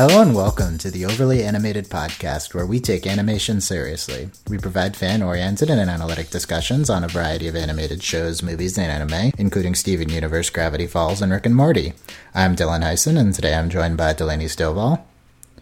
Hello 0.00 0.22
and 0.22 0.34
welcome 0.34 0.78
to 0.78 0.90
the 0.90 1.04
Overly 1.04 1.44
Animated 1.44 1.90
Podcast, 1.90 2.54
where 2.54 2.64
we 2.64 2.80
take 2.80 3.06
animation 3.06 3.60
seriously. 3.60 4.30
We 4.48 4.56
provide 4.56 4.96
fan 4.96 5.22
oriented 5.22 5.68
and 5.68 5.78
analytic 5.90 6.30
discussions 6.30 6.88
on 6.88 7.04
a 7.04 7.08
variety 7.08 7.48
of 7.48 7.54
animated 7.54 8.02
shows, 8.02 8.42
movies, 8.42 8.78
and 8.78 8.90
anime, 8.90 9.34
including 9.36 9.74
Steven 9.74 10.08
Universe, 10.08 10.48
Gravity 10.48 10.86
Falls, 10.86 11.20
and 11.20 11.30
Rick 11.30 11.44
and 11.44 11.54
Morty. 11.54 11.92
I'm 12.34 12.56
Dylan 12.56 12.82
Heisen, 12.82 13.18
and 13.18 13.34
today 13.34 13.54
I'm 13.54 13.68
joined 13.68 13.98
by 13.98 14.14
Delaney 14.14 14.46
Stovall. 14.46 15.02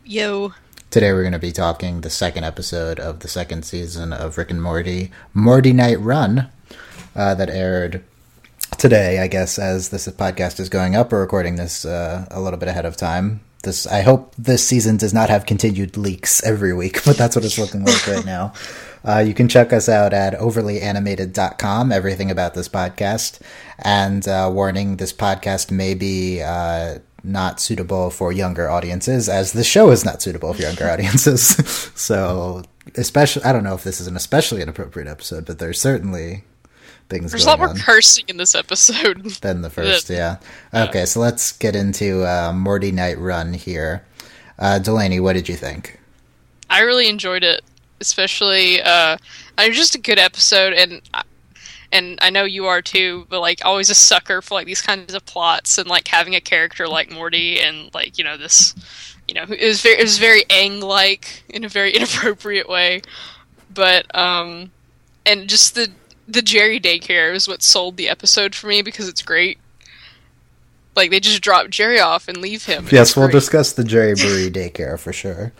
Yo. 0.05 0.55
Today 0.89 1.12
we're 1.12 1.23
going 1.23 1.33
to 1.33 1.41
be 1.41 1.51
talking 1.51 2.02
the 2.02 2.09
second 2.09 2.45
episode 2.45 3.01
of 3.01 3.19
the 3.19 3.29
second 3.29 3.65
season 3.65 4.12
of 4.12 4.39
Rick 4.39 4.52
and 4.52 4.62
Morty, 4.62 5.11
Morty 5.34 5.73
Night 5.73 5.98
Run, 5.98 6.48
uh, 7.16 7.34
that 7.34 7.51
aired 7.51 8.05
today, 8.79 9.19
I 9.19 9.27
guess, 9.27 9.59
as 9.59 9.89
this 9.89 10.07
podcast 10.07 10.61
is 10.61 10.69
going 10.69 10.95
up. 10.95 11.11
We're 11.11 11.23
recording 11.23 11.57
this 11.57 11.84
uh, 11.84 12.29
a 12.30 12.41
little 12.41 12.61
bit 12.61 12.69
ahead 12.69 12.87
of 12.87 12.97
time. 12.97 13.41
This 13.62 13.87
I 13.87 14.03
hope 14.03 14.35
this 14.37 14.67
season 14.67 14.97
does 14.97 15.12
not 15.12 15.30
have 15.30 15.47
continued 15.47 15.97
leaks 15.97 16.43
every 16.45 16.73
week, 16.73 17.03
but 17.07 17.16
that's 17.16 17.35
what 17.37 17.45
it's 17.45 17.59
looking 17.59 17.85
like 17.85 18.07
right 18.07 18.25
now. 18.25 18.53
Uh, 19.05 19.19
you 19.19 19.33
can 19.33 19.49
check 19.49 19.73
us 19.73 19.89
out 19.89 20.12
at 20.12 20.35
overlyanimated.com, 20.35 21.93
everything 21.93 22.30
about 22.30 22.55
this 22.55 22.69
podcast. 22.69 23.41
And 23.79 24.27
uh, 24.27 24.51
warning, 24.52 24.97
this 24.97 25.13
podcast 25.13 25.71
may 25.71 25.95
be 25.95 26.43
uh, 26.43 26.99
not 27.23 27.61
suitable 27.61 28.11
for 28.11 28.33
younger 28.33 28.69
audiences, 28.69 29.29
as 29.29 29.52
the 29.52 29.65
show 29.65 29.91
is 29.91 30.05
not 30.05 30.21
suitable 30.23 30.52
for 30.52 30.63
younger 30.63 30.91
audiences. 30.91 31.49
so, 31.95 32.63
especially, 32.97 33.45
I 33.45 33.52
don't 33.52 33.65
know 33.65 33.75
if 33.75 33.85
this 33.85 34.01
is 34.01 34.07
an 34.07 34.16
especially 34.16 34.63
inappropriate 34.63 35.09
episode, 35.09 35.47
but 35.47 35.59
there's 35.59 35.80
certainly 35.80 36.45
things. 37.09 37.33
There's 37.33 37.45
a 37.45 37.48
lot 37.48 37.59
more 37.59 37.75
cursing 37.75 38.25
in 38.29 38.37
this 38.37 38.55
episode 38.55 39.25
than 39.41 39.62
the 39.62 39.71
first. 39.71 40.10
yeah. 40.10 40.37
Okay, 40.73 41.07
so 41.07 41.21
let's 41.21 41.52
get 41.52 41.74
into 41.74 42.24
uh, 42.24 42.52
Morty 42.52 42.93
Night 42.93 43.19
Run 43.19 43.52
here. 43.52 44.05
Uh, 44.59 44.79
Delaney, 44.79 45.21
what 45.21 45.35
did 45.35 45.49
you 45.49 45.57
think? 45.57 45.99
I 46.71 46.80
really 46.80 47.09
enjoyed 47.09 47.45
it, 47.45 47.63
especially. 48.01 48.82
Uh, 48.82 49.16
it 49.59 49.69
was 49.69 49.77
just 49.77 49.95
a 49.95 50.01
good 50.01 50.19
episode, 50.19 50.73
and 50.73 51.01
and 51.91 52.19
I 52.21 52.30
know 52.30 52.45
you 52.45 52.66
are 52.66 52.82
too. 52.82 53.27
But 53.29 53.41
like, 53.41 53.65
always 53.65 53.91
a 53.91 53.95
sucker 53.95 54.43
for 54.43 54.54
like 54.54 54.66
these 54.66 54.82
kinds 54.82 55.15
of 55.15 55.25
plots 55.25 55.79
and 55.79 55.88
like 55.88 56.09
having 56.09 56.35
a 56.35 56.41
character 56.41 56.88
like 56.88 57.10
Morty 57.10 57.60
and 57.60 57.93
like 57.95 58.19
you 58.19 58.25
know 58.25 58.37
this, 58.37 58.75
you 59.27 59.35
know, 59.35 59.45
it 59.45 59.65
was 59.65 59.80
very 59.80 59.99
it 59.99 60.02
was 60.02 60.19
very 60.19 60.45
Aang 60.45 60.82
like 60.82 61.45
in 61.49 61.65
a 61.65 61.69
very 61.69 61.93
inappropriate 61.95 62.69
way, 62.69 63.02
but 63.73 64.15
um, 64.15 64.71
and 65.25 65.49
just 65.49 65.75
the 65.75 65.91
the 66.28 66.43
Jerry 66.43 66.78
daycare 66.78 67.34
is 67.34 67.48
what 67.48 67.62
sold 67.62 67.97
the 67.97 68.09
episode 68.09 68.54
for 68.54 68.66
me 68.66 68.82
because 68.82 69.09
it's 69.09 69.22
great. 69.22 69.59
Like 70.94 71.10
they 71.10 71.20
just 71.20 71.43
drop 71.43 71.70
Jerry 71.70 71.98
off 71.98 72.28
and 72.28 72.38
leave 72.38 72.66
him. 72.66 72.84
And 72.84 72.93
yes, 72.93 73.16
we'll 73.16 73.28
discuss 73.28 73.72
the 73.72 73.84
Jerry 73.84 74.15
Bury 74.15 74.50
daycare 74.50 74.98
for 74.98 75.12
sure. 75.12 75.53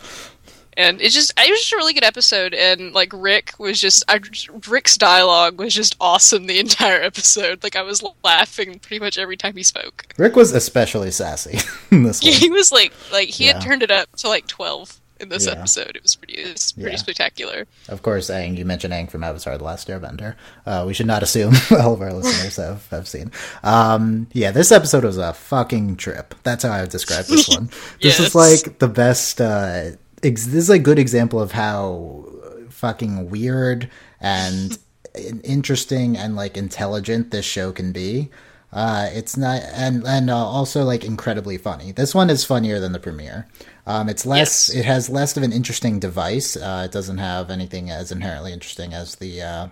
And 0.77 1.01
it 1.01 1.11
just 1.11 1.33
it 1.37 1.51
was 1.51 1.61
just 1.61 1.73
a 1.73 1.77
really 1.77 1.93
good 1.93 2.05
episode, 2.05 2.55
and 2.55 2.93
like 2.93 3.11
Rick 3.13 3.55
was 3.59 3.81
just 3.81 4.05
I, 4.07 4.21
Rick's 4.69 4.97
dialogue 4.97 5.59
was 5.59 5.75
just 5.75 5.97
awesome 6.01 6.47
the 6.47 6.61
entire 6.61 7.01
episode. 7.03 7.65
Like 7.65 7.75
I 7.75 7.83
was 7.83 8.05
laughing 8.23 8.79
pretty 8.79 9.01
much 9.01 9.19
every 9.19 9.37
time 9.37 9.57
he 9.57 9.65
spoke. 9.65 10.07
Rick 10.17 10.37
was 10.37 10.53
especially 10.53 11.11
sassy 11.11 11.59
in 11.91 12.05
this. 12.05 12.23
One. 12.23 12.33
He 12.33 12.49
was 12.49 12.71
like 12.71 12.93
like 13.13 13.29
he 13.29 13.47
yeah. 13.47 13.55
had 13.55 13.63
turned 13.63 13.83
it 13.83 13.91
up 13.91 14.15
to 14.19 14.29
like 14.29 14.47
twelve 14.47 15.01
in 15.21 15.29
this 15.29 15.47
yeah. 15.47 15.53
episode. 15.53 15.97
It 15.97 16.03
was 16.03 16.17
pretty, 16.17 16.35
it 16.35 16.53
was 16.53 16.73
pretty 16.73 16.91
yeah. 16.91 16.97
spectacular. 16.97 17.67
Of 17.89 18.03
course, 18.03 18.31
Aang, 18.31 18.57
you 18.57 18.65
mentioned 18.65 18.93
Aang 18.93 19.11
from 19.11 19.25
Avatar: 19.25 19.59
The 19.59 19.65
Last 19.65 19.89
Airbender. 19.89 20.37
Uh, 20.67 20.85
we 20.87 20.95
should 20.95 21.07
not 21.07 21.23
assume 21.23 21.55
all 21.71 21.95
of 21.95 22.03
our 22.03 22.13
listeners 22.13 22.57
have, 22.57 22.89
have 22.91 23.09
seen. 23.09 23.33
Um, 23.63 24.29
yeah, 24.33 24.51
this 24.51 24.73
episode 24.73 25.05
was 25.05 25.19
a 25.19 25.33
fucking 25.33 25.97
trip. 25.97 26.35
That's 26.43 26.65
how 26.65 26.71
I 26.71 26.83
would 26.83 26.91
describe 26.91 27.27
this 27.27 27.49
one. 27.55 27.67
This 28.01 28.19
yes. 28.19 28.21
is 28.21 28.35
like 28.35 28.79
the 28.79 28.89
best. 28.89 29.41
Uh, 29.41 29.91
ex- 30.23 30.47
this 30.47 30.65
is 30.65 30.71
a 30.71 30.79
good 30.79 30.99
example 30.99 31.41
of 31.41 31.53
how 31.53 32.25
fucking 32.71 33.31
weird 33.31 33.91
and 34.21 34.79
interesting 35.45 36.17
and 36.17 36.37
like 36.37 36.57
intelligent 36.57 37.31
this 37.31 37.45
show 37.45 37.73
can 37.73 37.93
be. 37.93 38.31
Uh, 38.71 39.09
it's 39.13 39.37
not, 39.37 39.63
and 39.73 40.07
and 40.07 40.29
uh, 40.29 40.37
also 40.37 40.85
like 40.85 41.03
incredibly 41.03 41.57
funny. 41.57 41.91
This 41.91 42.15
one 42.15 42.29
is 42.29 42.45
funnier 42.45 42.79
than 42.79 42.93
the 42.93 43.01
premiere. 43.01 43.49
Um, 43.89 44.09
it's 44.11 44.27
less. 44.27 44.69
Yes. 44.69 44.77
It 44.77 44.85
has 44.85 45.09
less 45.09 45.37
of 45.37 45.43
an 45.43 45.53
interesting 45.53 45.99
device. 45.99 46.57
Uh, 46.57 46.83
it 46.85 46.93
doesn't 46.93 47.19
have 47.19 47.51
anything 47.51 47.91
as 47.91 48.13
inherently 48.13 48.53
interesting 48.53 48.93
as 48.93 49.17
the 49.17 49.41
uh, 49.43 49.69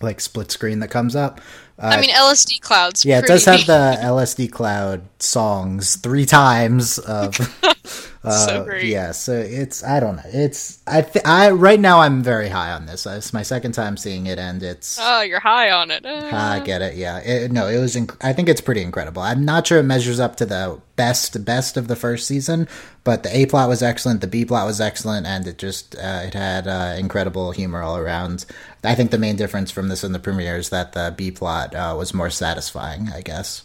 like 0.00 0.20
split 0.20 0.50
screen 0.50 0.80
that 0.80 0.88
comes 0.88 1.14
up. 1.14 1.40
Uh, 1.78 1.86
I 1.86 2.00
mean, 2.00 2.10
LSD 2.10 2.60
clouds. 2.60 3.04
Yeah, 3.04 3.20
pretty... 3.20 3.32
it 3.32 3.34
does 3.34 3.44
have 3.44 3.66
the 3.66 3.96
LSD 4.02 4.50
cloud 4.50 5.02
songs 5.20 5.96
three 5.96 6.26
times. 6.26 6.98
Of, 6.98 7.36
uh, 8.24 8.46
so 8.46 8.64
great. 8.64 8.84
Yeah, 8.84 9.12
so 9.12 9.32
it's 9.32 9.84
I 9.84 10.00
don't 10.00 10.16
know. 10.16 10.22
It's 10.26 10.78
I 10.86 11.02
th- 11.02 11.24
I 11.24 11.50
right 11.50 11.78
now 11.78 12.00
I'm 12.00 12.22
very 12.22 12.48
high 12.48 12.72
on 12.72 12.86
this. 12.86 13.06
It's 13.06 13.32
my 13.32 13.42
second 13.42 13.72
time 13.72 13.96
seeing 13.96 14.26
it, 14.26 14.38
and 14.38 14.62
it's 14.62 14.98
oh, 15.00 15.20
you're 15.20 15.40
high 15.40 15.70
on 15.70 15.90
it. 15.90 16.04
I 16.06 16.60
get 16.60 16.82
it. 16.82 16.94
Yeah, 16.96 17.18
it, 17.18 17.52
no, 17.52 17.66
it 17.68 17.78
was. 17.78 17.94
Inc- 17.96 18.16
I 18.22 18.32
think 18.32 18.48
it's 18.48 18.60
pretty 18.60 18.82
incredible. 18.82 19.22
I'm 19.22 19.44
not 19.44 19.66
sure 19.66 19.78
it 19.78 19.84
measures 19.84 20.20
up 20.20 20.36
to 20.36 20.46
the 20.46 20.80
best 20.96 21.44
best 21.44 21.76
of 21.76 21.88
the 21.88 21.96
first 21.96 22.26
season, 22.26 22.68
but 23.02 23.22
the 23.24 23.36
A 23.36 23.46
plot 23.46 23.68
was 23.68 23.82
excellent, 23.82 24.20
the 24.20 24.26
B 24.26 24.44
plot 24.44 24.66
was 24.66 24.80
excellent, 24.80 25.26
and 25.26 25.46
it 25.46 25.58
just 25.58 25.94
uh, 25.96 26.22
it 26.24 26.34
had 26.34 26.66
uh, 26.66 26.94
incredible 26.98 27.52
humor 27.52 27.82
all 27.82 27.96
around. 27.96 28.46
I 28.82 28.94
think 28.94 29.10
the 29.10 29.18
main 29.18 29.36
difference 29.36 29.70
from 29.70 29.88
this 29.88 30.04
and 30.04 30.14
the 30.14 30.18
premiere 30.18 30.56
is 30.56 30.70
that 30.70 30.92
the 30.92 31.12
B 31.16 31.30
plot 31.30 31.74
uh, 31.74 31.94
was 31.96 32.14
more 32.14 32.30
satisfying. 32.30 33.08
I 33.08 33.20
guess. 33.20 33.64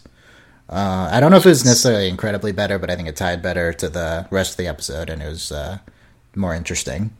Uh, 0.70 1.08
I 1.10 1.18
don't 1.18 1.32
know 1.32 1.36
if 1.36 1.44
it 1.44 1.48
was 1.48 1.64
necessarily 1.64 2.08
incredibly 2.08 2.52
better, 2.52 2.78
but 2.78 2.90
I 2.90 2.96
think 2.96 3.08
it 3.08 3.16
tied 3.16 3.42
better 3.42 3.72
to 3.72 3.88
the 3.88 4.28
rest 4.30 4.52
of 4.52 4.56
the 4.56 4.68
episode, 4.68 5.10
and 5.10 5.20
it 5.20 5.28
was 5.28 5.50
uh, 5.50 5.78
more 6.36 6.54
interesting. 6.54 7.10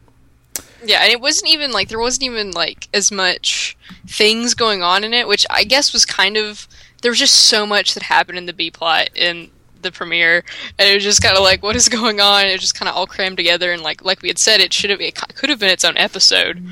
Yeah, 0.84 1.02
and 1.02 1.12
it 1.12 1.20
wasn't 1.20 1.50
even 1.50 1.72
like 1.72 1.88
there 1.88 1.98
wasn't 1.98 2.22
even 2.24 2.52
like 2.52 2.88
as 2.94 3.10
much 3.10 3.76
things 4.06 4.54
going 4.54 4.84
on 4.84 5.02
in 5.02 5.12
it, 5.12 5.26
which 5.26 5.44
I 5.50 5.64
guess 5.64 5.92
was 5.92 6.06
kind 6.06 6.36
of 6.36 6.68
there 7.02 7.10
was 7.10 7.18
just 7.18 7.34
so 7.34 7.66
much 7.66 7.94
that 7.94 8.04
happened 8.04 8.38
in 8.38 8.46
the 8.46 8.52
B 8.52 8.70
plot 8.70 9.10
in 9.16 9.50
the 9.82 9.90
premiere, 9.90 10.44
and 10.78 10.88
it 10.88 10.94
was 10.94 11.02
just 11.02 11.22
kind 11.22 11.36
of 11.36 11.42
like 11.42 11.62
what 11.62 11.74
is 11.74 11.88
going 11.88 12.20
on. 12.20 12.46
It 12.46 12.52
was 12.52 12.60
just 12.60 12.76
kind 12.76 12.88
of 12.88 12.94
all 12.94 13.06
crammed 13.08 13.36
together, 13.36 13.72
and 13.72 13.82
like 13.82 14.04
like 14.04 14.22
we 14.22 14.28
had 14.28 14.38
said, 14.38 14.60
it 14.60 14.72
should 14.72 14.90
have 14.90 15.00
it 15.00 15.16
could 15.34 15.50
have 15.50 15.58
been 15.58 15.70
its 15.70 15.84
own 15.84 15.96
episode. 15.96 16.64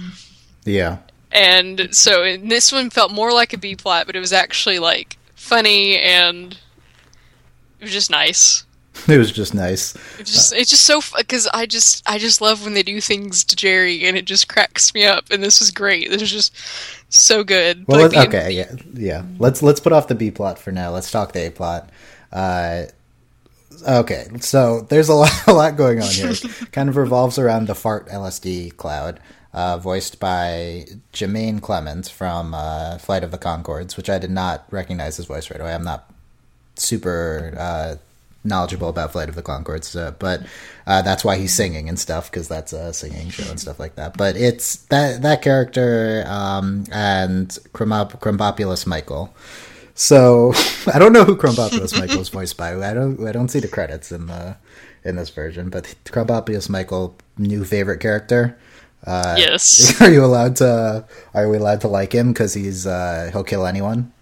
Yeah. 0.64 0.98
And 1.32 1.94
so 1.94 2.36
this 2.36 2.72
one 2.72 2.88
felt 2.88 3.12
more 3.12 3.32
like 3.32 3.52
a 3.52 3.58
B 3.58 3.74
plot, 3.74 4.06
but 4.06 4.14
it 4.14 4.20
was 4.20 4.32
actually 4.32 4.78
like 4.78 5.18
funny 5.34 5.98
and 5.98 6.56
it 7.80 7.84
was 7.84 7.92
just 7.92 8.10
nice. 8.10 8.64
It 9.06 9.18
was 9.18 9.30
just 9.30 9.54
nice. 9.54 9.94
It's 10.18 10.32
just 10.32 10.52
it's 10.52 10.70
just 10.70 10.84
so 10.84 11.00
because 11.16 11.46
I 11.54 11.66
just 11.66 12.02
I 12.08 12.18
just 12.18 12.40
love 12.40 12.64
when 12.64 12.74
they 12.74 12.82
do 12.82 13.00
things 13.00 13.44
to 13.44 13.56
Jerry 13.56 14.04
and 14.04 14.16
it 14.16 14.24
just 14.24 14.48
cracks 14.48 14.92
me 14.92 15.04
up. 15.04 15.30
And 15.30 15.42
this 15.42 15.60
was 15.60 15.70
great. 15.70 16.10
This 16.10 16.20
was 16.20 16.32
just 16.32 16.54
so 17.08 17.44
good. 17.44 17.84
Well, 17.86 18.08
like 18.08 18.28
okay, 18.28 18.50
yeah, 18.50 18.72
yeah. 18.94 19.22
Let's 19.38 19.62
let's 19.62 19.80
put 19.80 19.92
off 19.92 20.08
the 20.08 20.14
B 20.14 20.30
plot 20.30 20.58
for 20.58 20.72
now. 20.72 20.90
Let's 20.90 21.10
talk 21.10 21.32
the 21.32 21.46
A 21.46 21.50
plot. 21.50 21.90
Uh, 22.32 22.84
okay, 23.86 24.26
so 24.40 24.82
there's 24.82 25.08
a 25.08 25.14
lot 25.14 25.46
a 25.46 25.52
lot 25.52 25.76
going 25.76 26.00
on 26.00 26.10
here. 26.10 26.32
kind 26.72 26.88
of 26.88 26.96
revolves 26.96 27.38
around 27.38 27.66
the 27.66 27.74
fart 27.74 28.08
LSD 28.08 28.76
cloud. 28.76 29.20
Uh, 29.54 29.78
voiced 29.78 30.20
by 30.20 30.84
Jemaine 31.12 31.60
Clement 31.60 32.08
from 32.08 32.52
uh, 32.52 32.98
Flight 32.98 33.24
of 33.24 33.30
the 33.30 33.38
Conchords, 33.38 33.96
which 33.96 34.10
I 34.10 34.18
did 34.18 34.30
not 34.30 34.66
recognize 34.70 35.16
his 35.16 35.24
voice 35.24 35.50
right 35.50 35.60
away. 35.60 35.74
I'm 35.74 35.84
not 35.84 36.12
super 36.78 37.54
uh, 37.58 37.96
knowledgeable 38.44 38.88
about 38.88 39.12
Flight 39.12 39.28
of 39.28 39.34
the 39.34 39.42
Conchords, 39.42 39.98
uh, 39.98 40.12
but 40.12 40.42
uh, 40.86 41.02
that's 41.02 41.24
why 41.24 41.36
he's 41.36 41.54
singing 41.54 41.88
and 41.88 41.98
stuff 41.98 42.30
because 42.30 42.48
that's 42.48 42.72
a 42.72 42.92
singing 42.92 43.30
show 43.30 43.48
and 43.50 43.60
stuff 43.60 43.78
like 43.78 43.96
that. 43.96 44.16
But 44.16 44.36
it's 44.36 44.76
that 44.86 45.22
that 45.22 45.42
character 45.42 46.24
um, 46.26 46.84
and 46.90 47.48
Krombopulos 47.72 48.86
Michael. 48.86 49.34
So 49.94 50.52
I 50.92 50.98
don't 50.98 51.12
know 51.12 51.24
who 51.24 51.36
Krombopulos 51.36 51.98
Michael 51.98 52.20
is 52.20 52.28
voiced 52.28 52.56
by. 52.56 52.74
I 52.74 52.94
don't 52.94 53.26
I 53.26 53.32
don't 53.32 53.48
see 53.48 53.60
the 53.60 53.68
credits 53.68 54.12
in 54.12 54.26
the 54.26 54.56
in 55.04 55.16
this 55.16 55.30
version, 55.30 55.70
but 55.70 55.94
Krombopulos 56.04 56.68
Michael, 56.68 57.16
new 57.36 57.64
favorite 57.64 58.00
character. 58.00 58.58
Uh, 59.06 59.36
yes. 59.38 60.00
Are 60.00 60.10
you 60.10 60.24
allowed 60.24 60.56
to? 60.56 61.04
Are 61.34 61.48
we 61.48 61.56
allowed 61.56 61.82
to 61.82 61.88
like 61.88 62.12
him 62.12 62.32
because 62.32 62.54
he's 62.54 62.86
uh, 62.86 63.30
he'll 63.32 63.44
kill 63.44 63.66
anyone? 63.66 64.12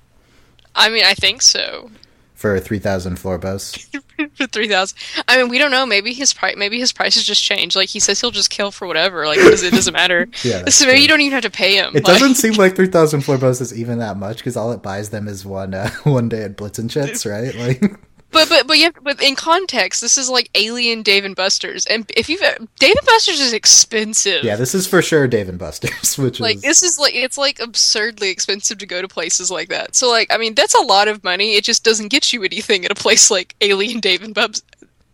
I 0.74 0.90
mean, 0.90 1.04
I 1.04 1.14
think 1.14 1.40
so 1.40 1.90
for 2.36 2.60
three 2.60 2.78
thousand 2.78 3.16
Flurbos. 3.16 3.88
for 4.36 4.46
three 4.46 4.68
thousand. 4.68 4.96
I 5.26 5.38
mean, 5.38 5.48
we 5.48 5.58
don't 5.58 5.70
know. 5.70 5.86
Maybe 5.86 6.12
his 6.12 6.32
price. 6.32 6.54
Maybe 6.56 6.78
his 6.78 6.92
prices 6.92 7.24
just 7.24 7.42
changed. 7.42 7.74
Like 7.74 7.88
he 7.88 7.98
says, 7.98 8.20
he'll 8.20 8.30
just 8.30 8.50
kill 8.50 8.70
for 8.70 8.86
whatever. 8.86 9.26
Like 9.26 9.38
it 9.38 9.72
doesn't 9.72 9.92
matter. 9.92 10.28
yeah. 10.44 10.68
So 10.68 10.84
maybe 10.84 10.98
true. 10.98 11.02
you 11.02 11.08
don't 11.08 11.20
even 11.22 11.32
have 11.32 11.42
to 11.42 11.50
pay 11.50 11.76
him. 11.76 11.96
It 11.96 12.04
like... 12.04 12.18
doesn't 12.18 12.36
seem 12.36 12.54
like 12.54 12.76
three 12.76 12.86
thousand 12.86 13.22
Flurbos 13.22 13.60
is 13.60 13.76
even 13.76 13.98
that 13.98 14.16
much 14.16 14.36
because 14.36 14.56
all 14.56 14.70
it 14.72 14.82
buys 14.82 15.10
them 15.10 15.26
is 15.26 15.44
one 15.44 15.74
uh, 15.74 15.90
one 16.04 16.28
day 16.28 16.42
at 16.42 16.56
Blitz 16.56 16.78
and 16.78 16.90
Chitz, 16.90 17.26
right? 17.26 17.54
Like. 17.54 17.98
But 18.36 18.50
but 18.50 18.66
but 18.66 18.76
yeah, 18.76 18.90
but 19.00 19.22
in 19.22 19.34
context, 19.34 20.02
this 20.02 20.18
is 20.18 20.28
like 20.28 20.50
Alien 20.54 21.00
Dave 21.00 21.24
and 21.24 21.34
Buster's, 21.34 21.86
and 21.86 22.04
if 22.14 22.28
you've 22.28 22.40
Dave 22.40 22.94
and 22.94 23.06
Buster's 23.06 23.40
is 23.40 23.54
expensive. 23.54 24.44
Yeah, 24.44 24.56
this 24.56 24.74
is 24.74 24.86
for 24.86 25.00
sure 25.00 25.26
Dave 25.26 25.48
and 25.48 25.58
Buster's, 25.58 26.18
which 26.18 26.38
like 26.38 26.56
is... 26.56 26.62
this 26.62 26.82
is 26.82 26.98
like 26.98 27.14
it's 27.14 27.38
like 27.38 27.60
absurdly 27.60 28.28
expensive 28.28 28.76
to 28.76 28.86
go 28.86 29.00
to 29.00 29.08
places 29.08 29.50
like 29.50 29.70
that. 29.70 29.96
So 29.96 30.10
like 30.10 30.30
I 30.30 30.36
mean 30.36 30.54
that's 30.54 30.74
a 30.74 30.82
lot 30.82 31.08
of 31.08 31.24
money. 31.24 31.54
It 31.54 31.64
just 31.64 31.82
doesn't 31.82 32.08
get 32.08 32.30
you 32.34 32.44
anything 32.44 32.84
at 32.84 32.90
a 32.90 32.94
place 32.94 33.30
like 33.30 33.54
Alien 33.62 34.00
Dave 34.00 34.22
and 34.22 34.34
Bubs. 34.34 34.62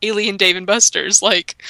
Alien 0.03 0.37
Dave 0.37 0.57
and 0.57 0.67
Buster's. 0.67 1.23
Like, 1.23 1.63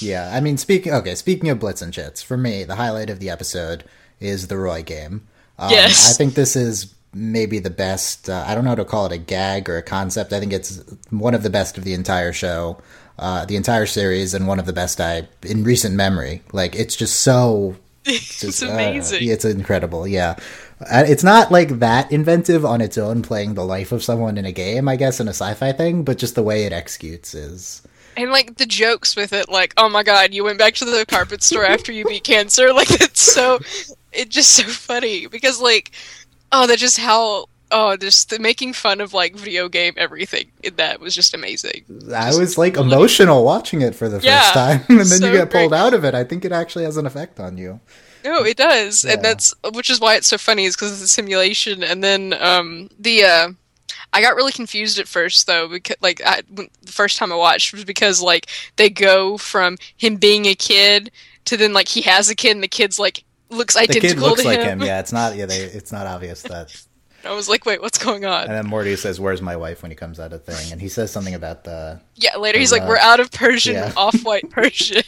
Yeah, 0.00 0.30
I 0.34 0.40
mean, 0.40 0.58
speaking 0.58 0.92
okay, 0.92 1.14
speaking 1.14 1.48
of 1.48 1.58
Blitz 1.58 1.80
and 1.80 1.94
Chitz, 1.94 2.22
for 2.22 2.36
me, 2.36 2.62
the 2.64 2.76
highlight 2.76 3.08
of 3.08 3.20
the 3.20 3.30
episode 3.30 3.84
is 4.20 4.48
the 4.48 4.58
Roy 4.58 4.82
game. 4.82 5.26
Um, 5.58 5.70
Yes. 5.70 6.12
I 6.12 6.18
think 6.18 6.34
this 6.34 6.56
is 6.56 6.94
maybe 7.12 7.58
the 7.58 7.70
best. 7.70 8.28
Uh, 8.30 8.44
I 8.46 8.54
don't 8.54 8.64
know 8.64 8.70
how 8.70 8.76
to 8.76 8.84
call 8.84 9.06
it 9.06 9.12
a 9.12 9.18
gag 9.18 9.68
or 9.68 9.76
a 9.76 9.82
concept. 9.82 10.32
I 10.32 10.40
think 10.40 10.52
it's 10.52 10.82
one 11.10 11.34
of 11.34 11.42
the 11.42 11.50
best 11.50 11.78
of 11.78 11.84
the 11.84 11.94
entire 11.94 12.32
show, 12.32 12.78
uh, 13.18 13.44
the 13.46 13.56
entire 13.56 13.86
series, 13.86 14.34
and 14.34 14.46
one 14.46 14.58
of 14.58 14.66
the 14.66 14.72
best 14.72 15.00
I 15.00 15.28
in 15.42 15.64
recent 15.64 15.94
memory. 15.94 16.42
Like 16.52 16.74
it's 16.76 16.96
just 16.96 17.20
so 17.20 17.76
it's 18.04 18.40
just, 18.40 18.62
uh, 18.62 18.68
amazing. 18.68 19.28
it's 19.28 19.44
incredible. 19.44 20.06
Yeah, 20.06 20.36
Uh, 20.80 21.04
it's 21.06 21.22
not 21.24 21.52
like 21.52 21.78
that 21.80 22.10
inventive 22.10 22.64
on 22.64 22.80
its 22.80 22.96
own, 22.96 23.20
playing 23.22 23.54
the 23.54 23.64
life 23.64 23.92
of 23.92 24.02
someone 24.02 24.38
in 24.38 24.46
a 24.46 24.52
game, 24.52 24.88
I 24.88 24.96
guess, 24.96 25.20
in 25.20 25.28
a 25.28 25.30
sci-fi 25.34 25.72
thing. 25.72 26.04
But 26.04 26.16
just 26.18 26.34
the 26.34 26.42
way 26.42 26.64
it 26.64 26.72
executes 26.72 27.34
is. 27.34 27.82
And 28.16 28.30
like 28.32 28.56
the 28.56 28.66
jokes 28.66 29.14
with 29.16 29.32
it, 29.32 29.48
like, 29.50 29.72
oh 29.76 29.88
my 29.88 30.02
god, 30.02 30.32
you 30.34 30.42
went 30.44 30.58
back 30.58 30.74
to 30.76 30.84
the 30.84 31.04
carpet 31.06 31.42
store 31.42 31.64
after 31.66 31.92
you 31.92 32.04
beat 32.06 32.24
cancer. 32.24 32.72
Like 32.74 32.90
it's 32.90 33.20
so, 33.20 33.58
it's 34.12 34.34
just 34.34 34.52
so 34.52 34.62
funny 34.64 35.26
because 35.26 35.60
like, 35.60 35.92
oh, 36.52 36.66
that's 36.66 36.80
just 36.80 36.98
how. 36.98 37.46
Oh, 37.72 37.96
just 37.96 38.30
the 38.30 38.40
making 38.40 38.72
fun 38.72 39.00
of 39.00 39.14
like 39.14 39.36
video 39.36 39.68
game 39.68 39.94
everything. 39.96 40.50
That 40.74 40.98
was 41.00 41.14
just 41.14 41.34
amazing. 41.34 41.84
I 42.12 42.34
was 42.34 42.58
like 42.58 42.76
emotional 42.76 43.44
watching 43.44 43.80
it 43.80 43.94
for 43.94 44.08
the 44.08 44.18
Yeah, 44.18 44.40
first 44.40 44.52
time, 44.52 44.80
and 44.88 45.08
then 45.10 45.20
so 45.20 45.26
you 45.26 45.30
get 45.30 45.50
pulled 45.50 45.70
great. 45.70 45.72
out 45.72 45.94
of 45.94 46.04
it. 46.04 46.14
I 46.14 46.24
think 46.24 46.44
it 46.44 46.50
actually 46.52 46.84
has 46.84 46.96
an 46.96 47.06
effect 47.06 47.38
on 47.38 47.56
you. 47.56 47.80
No, 48.24 48.44
it 48.44 48.56
does, 48.56 49.04
Yeah. 49.04 49.14
and 49.14 49.24
that's 49.24 49.54
which 49.72 49.88
is 49.88 50.00
why 50.00 50.16
it's 50.16 50.26
so 50.26 50.36
funny 50.38 50.64
is 50.64 50.76
because 50.76 50.92
it's 50.92 51.02
a 51.02 51.08
simulation. 51.08 51.82
And 51.82 52.04
then 52.04 52.34
um, 52.34 52.90
the 52.98 53.24
uh, 53.24 53.48
I 54.12 54.20
got 54.22 54.36
really 54.36 54.52
confused 54.52 54.98
at 54.98 55.08
first 55.08 55.46
though, 55.46 55.68
because 55.68 55.96
like 56.02 56.20
I, 56.24 56.42
the 56.50 56.68
first 56.86 57.18
time 57.18 57.32
I 57.32 57.36
watched 57.36 57.72
was 57.72 57.84
because 57.84 58.20
like 58.22 58.46
they 58.76 58.90
go 58.90 59.38
from 59.38 59.76
him 59.96 60.16
being 60.16 60.46
a 60.46 60.54
kid 60.54 61.10
to 61.46 61.56
then 61.56 61.72
like 61.72 61.88
he 61.88 62.02
has 62.02 62.28
a 62.30 62.34
kid 62.36 62.52
and 62.56 62.62
the 62.64 62.68
kid's 62.68 62.98
like 62.98 63.24
looks 63.50 63.76
identical. 63.76 64.08
The 64.08 64.14
kid 64.14 64.20
looks 64.20 64.42
to 64.42 64.48
like 64.48 64.60
him. 64.60 64.80
him. 64.80 64.86
Yeah, 64.86 65.00
it's 65.00 65.12
not. 65.12 65.36
Yeah, 65.36 65.46
they, 65.46 65.58
it's 65.60 65.92
not 65.92 66.06
obvious 66.06 66.42
that. 66.42 66.74
I 67.24 67.32
was 67.34 67.48
like, 67.48 67.66
wait, 67.66 67.82
what's 67.82 67.98
going 67.98 68.24
on? 68.24 68.44
And 68.44 68.52
then 68.52 68.66
Morty 68.66 68.96
says, 68.96 69.20
"Where's 69.20 69.42
my 69.42 69.56
wife?" 69.56 69.82
when 69.82 69.90
he 69.90 69.94
comes 69.94 70.18
out 70.18 70.32
of 70.32 70.44
thing, 70.44 70.72
and 70.72 70.80
he 70.80 70.88
says 70.88 71.10
something 71.10 71.34
about 71.34 71.64
the. 71.64 72.00
yeah, 72.16 72.36
later 72.36 72.58
he's 72.58 72.72
like, 72.72 72.86
we're 72.88 72.96
out 72.96 73.20
of 73.20 73.30
Persian, 73.30 73.74
yeah. 73.74 73.92
off-white 73.96 74.48
Persian. 74.50 75.02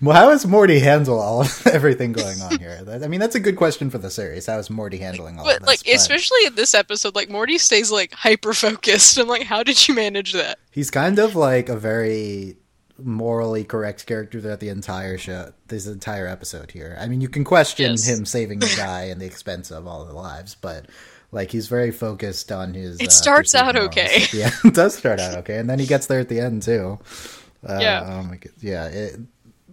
Well, 0.00 0.16
how 0.16 0.30
does 0.30 0.46
Morty 0.46 0.80
handle 0.80 1.18
all 1.18 1.42
of 1.42 1.66
everything 1.72 2.12
going 2.12 2.40
on 2.40 2.58
here? 2.58 2.84
I 2.88 3.06
mean, 3.06 3.20
that's 3.20 3.36
a 3.36 3.40
good 3.40 3.56
question 3.56 3.88
for 3.88 3.98
the 3.98 4.10
series. 4.10 4.46
How 4.46 4.58
is 4.58 4.68
Morty 4.68 4.98
handling 4.98 5.38
all 5.38 5.44
but 5.44 5.56
of 5.56 5.60
this? 5.60 5.66
like, 5.68 5.94
especially 5.94 6.44
in 6.46 6.56
this 6.56 6.74
episode, 6.74 7.14
like 7.14 7.30
Morty 7.30 7.58
stays 7.58 7.90
like 7.90 8.12
hyper-focused. 8.12 9.18
I'm 9.18 9.28
like, 9.28 9.42
how 9.42 9.62
did 9.62 9.86
you 9.88 9.94
manage 9.94 10.32
that? 10.32 10.58
He's 10.70 10.90
kind 10.90 11.18
of 11.18 11.36
like 11.36 11.68
a 11.68 11.76
very 11.76 12.56
morally 12.98 13.64
correct 13.64 14.06
character 14.06 14.40
throughout 14.40 14.60
the 14.60 14.68
entire 14.68 15.18
show, 15.18 15.52
this 15.68 15.86
entire 15.86 16.26
episode 16.26 16.70
here. 16.70 16.96
I 17.00 17.08
mean, 17.08 17.20
you 17.20 17.28
can 17.28 17.44
question 17.44 17.92
Yes. 17.92 18.06
him 18.08 18.24
saving 18.24 18.60
the 18.60 18.72
guy 18.76 19.04
and 19.04 19.20
the 19.20 19.26
expense 19.26 19.70
of 19.70 19.86
all 19.86 20.04
the 20.04 20.12
lives, 20.12 20.54
but 20.54 20.86
like 21.32 21.50
he's 21.50 21.66
very 21.68 21.90
focused 21.90 22.52
on 22.52 22.74
his. 22.74 23.00
It 23.00 23.08
uh, 23.08 23.10
starts 23.10 23.54
out 23.54 23.74
morals. 23.74 23.88
okay. 23.88 24.24
Yeah, 24.32 24.50
it 24.64 24.74
does 24.74 24.94
start 24.96 25.18
out 25.20 25.38
okay, 25.38 25.58
and 25.58 25.68
then 25.68 25.78
he 25.78 25.86
gets 25.86 26.06
there 26.06 26.20
at 26.20 26.28
the 26.28 26.40
end 26.40 26.62
too. 26.62 26.98
Uh, 27.66 27.78
Yeah. 27.80 28.04
Oh 28.06 28.22
my 28.22 28.36
god. 28.36 28.52
Yeah. 28.60 28.86
It, 28.86 29.20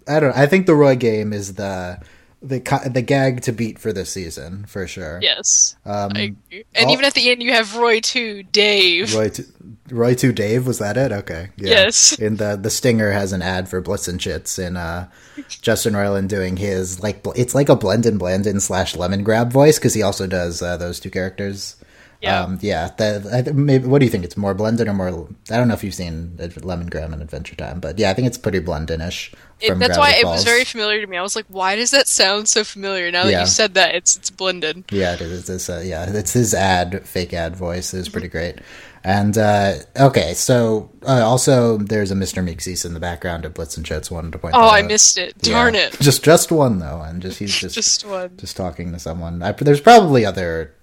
I 0.08 0.20
don't. 0.20 0.36
I 0.36 0.48
think 0.48 0.66
the 0.66 0.74
Roy 0.76 0.96
game 0.96 1.32
is 1.34 1.54
the 1.54 2.00
the 2.42 2.60
the 2.92 3.02
gag 3.02 3.42
to 3.44 3.52
beat 3.52 3.78
for 3.80 3.94
this 3.94 4.10
season 4.12 4.66
for 4.66 4.88
sure. 4.88 5.20
Yes. 5.22 5.76
Um. 5.86 6.12
And 6.16 6.38
all- 6.76 6.92
even 6.92 7.06
at 7.06 7.14
the 7.14 7.30
end, 7.30 7.44
you 7.44 7.52
have 7.52 7.76
Roy 7.76 8.00
too, 8.00 8.44
Dave. 8.44 9.14
Roy, 9.14 9.30
to, 9.30 9.46
Roy 9.90 10.16
to 10.16 10.32
Dave 10.34 10.66
was 10.66 10.80
that 10.80 10.98
it? 10.98 11.12
Okay, 11.12 11.50
yeah. 11.58 11.70
Yes. 11.70 12.18
And 12.20 12.38
the 12.38 12.56
the 12.56 12.70
Stinger 12.70 13.12
has 13.12 13.32
an 13.32 13.42
ad 13.42 13.70
for 13.70 13.80
Blitz 13.82 14.08
and 14.08 14.20
Chitz, 14.20 14.58
and 14.58 14.78
uh, 14.78 15.06
Justin 15.50 15.94
Roiland 15.94 16.30
doing 16.30 16.58
his 16.58 17.00
like 17.02 17.26
it's 17.36 17.54
like 17.54 17.70
a 17.70 17.76
Blendin 17.76 18.18
Blandin 18.18 18.60
slash 18.60 18.96
Lemon 18.96 19.24
Grab 19.24 19.52
voice 19.52 19.78
because 19.78 19.94
he 19.94 20.02
also 20.02 20.26
does 20.28 20.62
uh, 20.62 20.78
those 20.78 21.00
two 21.00 21.12
characters. 21.12 21.76
Yeah. 22.22 22.44
um, 22.44 22.60
yeah. 22.62 22.90
That, 22.98 23.48
I, 23.48 23.52
maybe, 23.52 23.88
what 23.88 24.00
do 24.00 24.06
you 24.06 24.12
think? 24.12 24.24
It's 24.24 24.38
more 24.38 24.54
blended 24.54 24.88
or 24.88 24.94
more? 24.94 25.28
I 25.50 25.58
don't 25.58 25.68
know 25.68 25.74
if 25.74 25.84
you've 25.84 25.94
seen 25.96 26.38
Ad- 26.40 26.64
Lemon 26.64 26.88
Grab 26.88 27.12
and 27.12 27.22
Adventure 27.22 27.56
Time, 27.56 27.80
but 27.80 27.98
yeah, 27.98 28.12
I 28.12 28.14
think 28.14 28.28
it's 28.28 28.38
pretty 28.38 28.60
Blendonish. 28.60 29.34
It- 29.60 29.78
that's 29.80 29.98
why 29.98 30.12
Gravity 30.12 30.22
it 30.22 30.26
was 30.28 30.44
very 30.44 30.64
familiar 30.64 31.02
to 31.02 31.08
me. 31.08 31.18
I 31.18 31.22
was 31.22 31.36
like, 31.36 31.46
why 31.48 31.76
does 31.76 31.92
that 31.92 32.08
sound 32.08 32.48
so 32.48 32.64
familiar? 32.64 33.12
Now 33.12 33.24
that 33.26 33.32
Yeah. 33.32 33.40
you 33.42 33.48
said 33.48 33.74
that, 33.74 33.96
it's 33.96 34.16
it's 34.18 34.30
blended. 34.30 34.86
Yeah, 34.92 35.14
it 35.16 35.22
is. 35.22 35.50
It's, 35.50 35.70
uh, 35.70 35.82
yeah, 35.84 36.06
it's 36.10 36.34
his 36.34 36.54
ad, 36.54 37.08
fake 37.08 37.34
ad 37.34 37.56
voice 37.56 37.94
is 37.94 38.08
pretty 38.10 38.28
great. 38.28 38.60
And 39.04 39.36
uh, 39.36 39.74
okay, 40.00 40.36
so 40.36 40.92
uh, 41.08 41.26
also 41.26 41.78
there's 41.78 42.12
a 42.12 42.16
Mr. 42.16 42.44
Meeseeks 42.48 42.86
in 42.86 42.94
the 42.94 43.00
background 43.00 43.46
of 43.46 43.56
Blitz 43.56 43.76
and 43.76 43.84
Chitz. 43.84 44.12
Wanted 44.12 44.32
to 44.34 44.38
point. 44.38 44.54
Oh, 44.56 44.60
I 44.62 44.82
out. 44.82 44.86
missed 44.88 45.18
it. 45.18 45.34
Yeah. 45.42 45.54
Darn 45.54 45.74
it. 45.74 45.94
Just 46.00 46.24
just 46.24 46.52
one 46.52 46.78
though, 46.78 47.02
and 47.02 47.20
just 47.20 47.40
he's 47.40 47.56
just 47.60 47.74
just, 47.74 48.06
one, 48.06 48.38
Just 48.38 48.56
talking 48.56 48.92
to 48.94 49.00
someone. 49.00 49.42
I, 49.42 49.54
there's 49.54 49.82
probably 49.82 50.24
other 50.24 50.76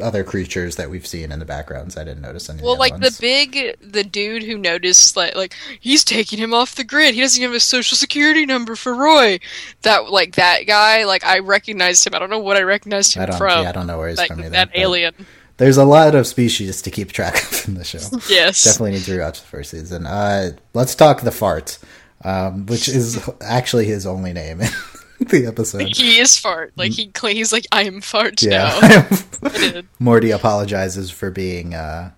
other 0.00 0.24
creatures 0.24 0.76
that 0.76 0.90
we've 0.90 1.06
seen 1.06 1.30
in 1.30 1.38
the 1.38 1.44
backgrounds. 1.44 1.96
I 1.96 2.04
didn't 2.04 2.22
notice 2.22 2.50
any. 2.50 2.62
Well, 2.62 2.74
the 2.74 2.80
like 2.80 2.94
other 2.94 3.10
the 3.10 3.16
big, 3.20 3.76
the 3.80 4.04
dude 4.04 4.42
who 4.42 4.58
noticed, 4.58 5.16
like, 5.16 5.36
like 5.36 5.54
he's 5.80 6.04
taking 6.04 6.38
him 6.38 6.52
off 6.52 6.74
the 6.74 6.84
grid. 6.84 7.14
He 7.14 7.20
doesn't 7.20 7.40
even 7.40 7.52
have 7.52 7.56
a 7.56 7.60
social 7.60 7.96
security 7.96 8.44
number 8.46 8.76
for 8.76 8.94
Roy. 8.94 9.38
That, 9.82 10.10
like, 10.10 10.34
that 10.36 10.66
guy, 10.66 11.04
like, 11.04 11.24
I 11.24 11.38
recognized 11.38 12.06
him. 12.06 12.14
I 12.14 12.18
don't 12.18 12.30
know 12.30 12.38
what 12.38 12.56
I 12.56 12.62
recognized 12.62 13.14
him 13.14 13.22
I 13.22 13.26
don't. 13.26 13.38
from. 13.38 13.62
yeah, 13.62 13.68
I 13.68 13.72
don't 13.72 13.86
know 13.86 13.98
where 13.98 14.08
he's 14.08 14.22
from 14.22 14.40
either. 14.40 14.50
that 14.50 14.70
alien. 14.74 15.14
There's 15.56 15.76
a 15.76 15.84
lot 15.84 16.16
of 16.16 16.26
species 16.26 16.82
to 16.82 16.90
keep 16.90 17.12
track 17.12 17.36
of 17.36 17.68
in 17.68 17.74
the 17.74 17.84
show. 17.84 17.98
Yes. 18.28 18.64
Definitely 18.64 18.92
need 18.92 19.04
to 19.04 19.12
rewatch 19.12 19.40
the 19.40 19.46
first 19.46 19.70
season. 19.70 20.06
Uh, 20.06 20.50
let's 20.72 20.96
talk 20.96 21.20
the 21.20 21.30
fart, 21.30 21.78
um, 22.24 22.66
which 22.66 22.88
is 22.88 23.28
actually 23.40 23.86
his 23.86 24.06
only 24.06 24.32
name 24.32 24.60
the 25.28 25.46
episode. 25.46 25.96
He 25.96 26.18
is 26.18 26.36
fart. 26.36 26.72
Like 26.76 26.92
he, 26.92 27.10
he's 27.20 27.52
like, 27.52 27.66
I 27.72 27.84
am 27.84 28.00
fart 28.00 28.42
Yeah, 28.42 29.08
now. 29.42 29.82
Morty 29.98 30.30
apologizes 30.30 31.10
for 31.10 31.30
being 31.30 31.74
uh, 31.74 32.12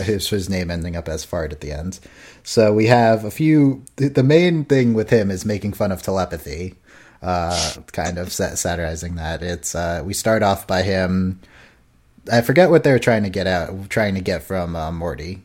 his 0.00 0.28
his 0.28 0.48
name 0.48 0.70
ending 0.70 0.96
up 0.96 1.08
as 1.08 1.24
fart 1.24 1.52
at 1.52 1.60
the 1.60 1.72
end. 1.72 2.00
So 2.42 2.72
we 2.72 2.86
have 2.86 3.24
a 3.24 3.30
few. 3.30 3.84
The 3.96 4.22
main 4.22 4.64
thing 4.64 4.94
with 4.94 5.10
him 5.10 5.30
is 5.30 5.44
making 5.44 5.74
fun 5.74 5.92
of 5.92 6.02
telepathy, 6.02 6.74
uh, 7.22 7.72
kind 7.92 8.18
of 8.18 8.32
sa- 8.32 8.54
satirizing 8.54 9.14
that. 9.16 9.42
It's 9.42 9.74
uh, 9.74 10.02
we 10.04 10.14
start 10.14 10.42
off 10.42 10.66
by 10.66 10.82
him. 10.82 11.40
I 12.30 12.40
forget 12.40 12.70
what 12.70 12.84
they 12.84 12.92
were 12.92 12.98
trying 12.98 13.24
to 13.24 13.30
get 13.30 13.46
out, 13.46 13.90
trying 13.90 14.14
to 14.14 14.20
get 14.20 14.42
from 14.42 14.76
uh, 14.76 14.92
Morty, 14.92 15.42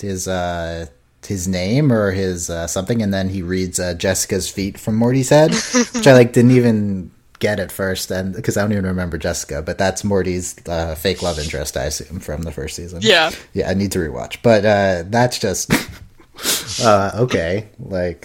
his 0.00 0.26
uh, 0.26 0.86
his 1.26 1.48
name 1.48 1.92
or 1.92 2.12
his 2.12 2.48
uh, 2.50 2.66
something, 2.66 3.02
and 3.02 3.12
then 3.12 3.28
he 3.28 3.42
reads 3.42 3.78
uh, 3.78 3.94
Jessica's 3.94 4.48
feet 4.48 4.78
from 4.78 4.96
Morty's 4.96 5.30
head, 5.30 5.52
which 5.92 6.06
I 6.06 6.12
like 6.12 6.32
didn't 6.32 6.52
even 6.52 7.10
get 7.38 7.60
at 7.60 7.70
first, 7.70 8.10
and 8.10 8.34
because 8.34 8.56
I 8.56 8.62
don't 8.62 8.72
even 8.72 8.86
remember 8.86 9.18
Jessica, 9.18 9.62
but 9.62 9.78
that's 9.78 10.04
Morty's 10.04 10.56
uh, 10.66 10.94
fake 10.94 11.22
love 11.22 11.38
interest, 11.38 11.76
I 11.76 11.84
assume, 11.84 12.20
from 12.20 12.42
the 12.42 12.52
first 12.52 12.76
season. 12.76 13.00
Yeah. 13.02 13.30
yeah, 13.52 13.70
I 13.70 13.74
need 13.74 13.92
to 13.92 13.98
rewatch, 13.98 14.38
but 14.42 14.64
uh, 14.64 15.04
that's 15.06 15.38
just 15.38 15.72
uh, 16.82 17.12
okay, 17.14 17.68
like. 17.78 18.24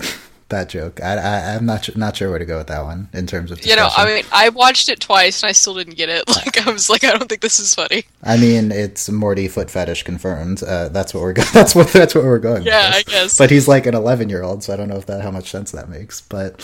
That 0.54 0.70
joke, 0.70 1.02
I, 1.02 1.16
I, 1.18 1.56
I'm 1.56 1.66
not 1.66 1.96
not 1.98 2.16
sure 2.16 2.30
where 2.30 2.38
to 2.38 2.46
go 2.46 2.60
with 2.60 2.68
that 2.68 2.84
one 2.84 3.10
in 3.12 3.26
terms 3.26 3.50
of 3.52 3.66
You 3.66 3.76
know. 3.76 3.90
I 3.98 4.06
mean, 4.06 4.24
I 4.32 4.50
watched 4.50 4.88
it 4.88 5.00
twice 5.00 5.42
and 5.42 5.50
I 5.50 5.52
still 5.52 5.74
didn't 5.74 5.96
get 5.96 6.10
it. 6.10 6.24
Like, 6.34 6.68
I 6.68 6.72
was 6.72 6.90
like, 6.90 7.04
I 7.04 7.12
don't 7.12 7.28
think 7.30 7.42
this 7.42 7.60
is 7.60 7.74
funny. 7.74 8.06
I 8.24 8.38
mean, 8.38 8.72
it's 8.72 9.10
Morty 9.10 9.48
foot 9.48 9.70
fetish 9.72 10.04
confirmed. 10.04 10.62
Uh, 10.64 10.90
that's 10.90 11.14
what 11.14 11.22
we're 11.22 11.34
go- 11.34 11.44
that's 11.54 11.74
what 11.74 11.88
that's 11.90 12.14
what 12.16 12.24
we're 12.24 12.40
going. 12.40 12.64
Yeah, 12.64 12.92
I 12.94 13.04
guess. 13.04 13.38
But 13.38 13.50
he's 13.52 13.68
like 13.68 13.86
an 13.86 13.96
11 13.96 14.30
year 14.30 14.44
old, 14.44 14.64
so 14.64 14.74
I 14.74 14.76
don't 14.76 14.90
know 14.90 14.98
if 14.98 15.06
that 15.08 15.22
how 15.22 15.32
much 15.32 15.50
sense 15.50 15.72
that 15.72 15.90
makes. 15.90 16.22
But 16.22 16.62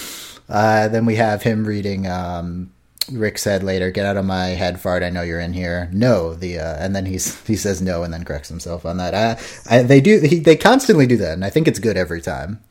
uh, 0.49 0.87
then 0.89 1.05
we 1.05 1.15
have 1.15 1.43
him 1.43 1.65
reading. 1.65 2.07
Um, 2.07 2.71
Rick 3.11 3.37
said 3.37 3.63
later, 3.63 3.91
"Get 3.91 4.05
out 4.05 4.17
of 4.17 4.25
my 4.25 4.47
head, 4.47 4.79
fart. 4.79 5.03
I 5.03 5.09
know 5.09 5.21
you're 5.21 5.39
in 5.39 5.53
here." 5.53 5.89
No, 5.91 6.33
the 6.33 6.59
uh, 6.59 6.75
and 6.77 6.95
then 6.95 7.05
he's 7.05 7.39
he 7.47 7.55
says 7.55 7.81
no, 7.81 8.03
and 8.03 8.13
then 8.13 8.23
corrects 8.23 8.49
himself 8.49 8.85
on 8.85 8.97
that. 8.97 9.13
Uh, 9.13 9.35
I, 9.69 9.83
they 9.83 10.01
do 10.01 10.19
he, 10.19 10.39
they 10.39 10.55
constantly 10.55 11.07
do 11.07 11.17
that, 11.17 11.33
and 11.33 11.45
I 11.45 11.49
think 11.49 11.67
it's 11.67 11.79
good 11.79 11.97
every 11.97 12.21
time. 12.21 12.61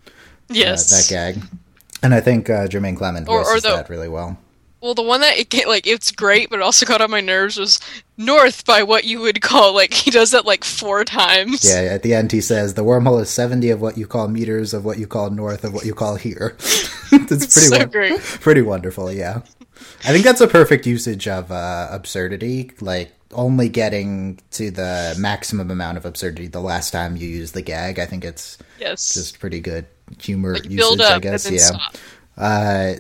Uh, 0.51 0.55
Yes. 0.55 1.09
that 1.09 1.13
gag. 1.13 1.43
And 2.03 2.15
I 2.15 2.21
think 2.21 2.49
uh, 2.49 2.69
Jemaine 2.69 2.97
Clement 2.97 3.29
Or- 3.29 3.45
or 3.45 3.61
the- 3.61 3.71
that 3.77 3.89
really 3.91 4.09
well. 4.09 4.39
Well, 4.81 4.95
the 4.95 5.03
one 5.03 5.21
that 5.23 5.37
it 5.37 5.49
get, 5.49 5.67
like 5.67 5.89
it's 5.89 6.13
great, 6.13 6.51
but 6.51 6.61
it 6.61 6.63
also 6.63 6.87
got 6.87 7.01
on 7.01 7.11
my 7.11 7.21
nerves 7.21 7.59
was 7.59 7.81
north 8.17 8.65
by 8.65 8.85
what 8.85 9.03
you 9.03 9.19
would 9.19 9.41
call 9.43 9.75
like 9.75 9.93
he 9.93 10.13
does 10.13 10.31
that 10.31 10.47
like 10.47 10.63
four 10.63 11.05
times. 11.05 11.69
Yeah, 11.69 11.81
at 11.93 12.05
the 12.05 12.15
end 12.15 12.31
he 12.31 12.41
says 12.41 12.75
the 12.75 12.85
wormhole 12.85 13.21
is 13.21 13.29
seventy 13.29 13.71
of 13.71 13.81
what 13.81 13.99
you 13.99 14.07
call 14.07 14.29
meters 14.29 14.73
of 14.75 14.85
what 14.85 14.99
you 15.01 15.09
call 15.09 15.31
north 15.31 15.65
of 15.65 15.75
what 15.75 15.85
you 15.85 15.95
call 15.95 16.15
here. 16.15 16.55
it's 16.61 17.03
pretty 17.11 17.47
so 17.49 17.79
won- 17.79 17.89
great. 17.91 18.21
pretty 18.23 18.63
wonderful. 18.63 19.11
Yeah, 19.13 19.43
I 20.05 20.13
think 20.13 20.25
that's 20.25 20.41
a 20.41 20.47
perfect 20.47 20.87
usage 20.87 21.27
of 21.27 21.51
uh, 21.51 21.89
absurdity. 21.91 22.71
Like 22.81 23.11
only 23.33 23.69
getting 23.69 24.39
to 24.53 24.71
the 24.71 25.17
maximum 25.19 25.73
amount 25.73 25.97
of 25.99 26.07
absurdity 26.07 26.47
the 26.47 26.61
last 26.61 26.93
time 26.93 27.17
you 27.17 27.27
use 27.27 27.51
the 27.51 27.63
gag. 27.63 27.99
I 27.99 28.07
think 28.07 28.25
it's 28.25 28.59
Yes. 28.79 29.13
just 29.13 29.41
pretty 29.41 29.59
good 29.59 29.87
humor 30.21 30.55
like 30.55 30.71
usage. 30.71 31.01
I 31.01 31.19
guess. 31.19 31.51
yeah. 31.51 31.79
Uh, 32.37 32.95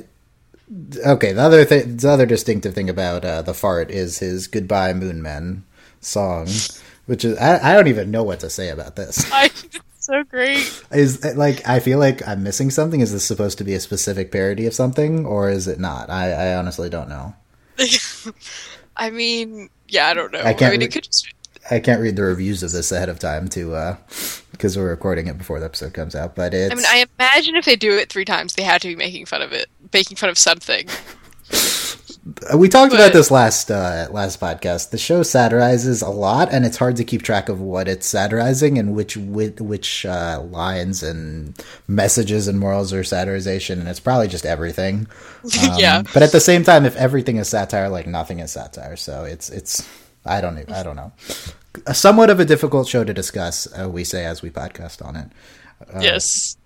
okay, 1.06 1.32
the 1.32 1.42
other 1.42 1.64
thing, 1.64 1.96
the 1.96 2.08
other 2.08 2.26
distinctive 2.26 2.74
thing 2.74 2.90
about 2.90 3.24
uh, 3.24 3.42
the 3.42 3.54
fart 3.54 3.90
is 3.90 4.18
his 4.18 4.46
"Goodbye 4.46 4.92
Moon 4.94 5.22
Men" 5.22 5.64
song, 6.00 6.48
which 7.06 7.24
is 7.24 7.38
I, 7.38 7.70
I 7.70 7.74
don't 7.74 7.88
even 7.88 8.10
know 8.10 8.22
what 8.22 8.40
to 8.40 8.50
say 8.50 8.68
about 8.68 8.96
this. 8.96 9.30
I, 9.32 9.50
so 9.98 10.24
great. 10.24 10.82
Is 10.90 11.24
like 11.36 11.66
I 11.68 11.80
feel 11.80 11.98
like 11.98 12.26
I'm 12.26 12.42
missing 12.42 12.70
something. 12.70 13.00
Is 13.00 13.12
this 13.12 13.24
supposed 13.24 13.58
to 13.58 13.64
be 13.64 13.74
a 13.74 13.80
specific 13.80 14.32
parody 14.32 14.66
of 14.66 14.74
something, 14.74 15.24
or 15.26 15.50
is 15.50 15.68
it 15.68 15.78
not? 15.78 16.10
I, 16.10 16.32
I 16.32 16.56
honestly 16.56 16.90
don't 16.90 17.08
know. 17.08 17.34
I 18.96 19.10
mean, 19.10 19.70
yeah, 19.86 20.08
I 20.08 20.14
don't 20.14 20.32
know. 20.32 20.40
I 20.40 20.54
can't 20.54 20.68
I 20.68 20.70
mean, 20.72 20.80
re- 20.80 20.88
could 20.88 21.04
just. 21.04 21.32
I 21.70 21.80
can't 21.80 22.00
read 22.00 22.16
the 22.16 22.22
reviews 22.22 22.62
of 22.62 22.72
this 22.72 22.90
ahead 22.90 23.10
of 23.10 23.18
time 23.18 23.48
to 23.50 23.74
because 24.58 24.76
we're 24.76 24.90
recording 24.90 25.28
it 25.28 25.38
before 25.38 25.60
the 25.60 25.66
episode 25.66 25.94
comes 25.94 26.14
out. 26.14 26.34
But 26.34 26.52
it's 26.52 26.72
I 26.72 26.74
mean, 26.74 26.84
I 26.86 27.06
imagine 27.18 27.56
if 27.56 27.64
they 27.64 27.76
do 27.76 27.96
it 27.96 28.10
three 28.10 28.24
times, 28.24 28.54
they 28.54 28.64
had 28.64 28.82
to 28.82 28.88
be 28.88 28.96
making 28.96 29.26
fun 29.26 29.40
of 29.40 29.52
it, 29.52 29.70
making 29.92 30.16
fun 30.16 30.28
of 30.28 30.36
something. 30.36 30.88
we 32.56 32.68
talked 32.68 32.92
about 32.92 33.12
this 33.12 33.30
last 33.30 33.70
uh, 33.70 34.08
last 34.10 34.40
podcast. 34.40 34.90
The 34.90 34.98
show 34.98 35.22
satirizes 35.22 36.02
a 36.02 36.10
lot, 36.10 36.52
and 36.52 36.66
it's 36.66 36.76
hard 36.76 36.96
to 36.96 37.04
keep 37.04 37.22
track 37.22 37.48
of 37.48 37.60
what 37.60 37.86
it's 37.86 38.06
satirizing 38.06 38.78
and 38.78 38.94
which 38.94 39.16
which, 39.16 39.60
which 39.60 40.04
uh, 40.04 40.42
lines 40.50 41.02
and 41.02 41.54
messages 41.86 42.48
and 42.48 42.58
morals 42.58 42.92
are 42.92 43.02
satirization. 43.02 43.78
And 43.78 43.88
it's 43.88 44.00
probably 44.00 44.28
just 44.28 44.44
everything. 44.44 45.06
Um, 45.62 45.78
yeah. 45.78 46.02
But 46.12 46.22
at 46.22 46.32
the 46.32 46.40
same 46.40 46.62
time, 46.62 46.84
if 46.84 46.94
everything 46.96 47.36
is 47.36 47.48
satire, 47.48 47.88
like 47.88 48.06
nothing 48.06 48.40
is 48.40 48.52
satire. 48.52 48.96
So 48.96 49.24
it's 49.24 49.48
it's 49.48 49.88
I 50.26 50.40
don't 50.40 50.70
I 50.70 50.82
don't 50.82 50.96
know. 50.96 51.12
A 51.86 51.94
somewhat 51.94 52.30
of 52.30 52.40
a 52.40 52.44
difficult 52.44 52.88
show 52.88 53.04
to 53.04 53.12
discuss. 53.14 53.66
Uh, 53.78 53.88
we 53.88 54.04
say 54.04 54.24
as 54.24 54.42
we 54.42 54.50
podcast 54.50 55.04
on 55.04 55.16
it. 55.16 55.28
yes. 56.00 56.56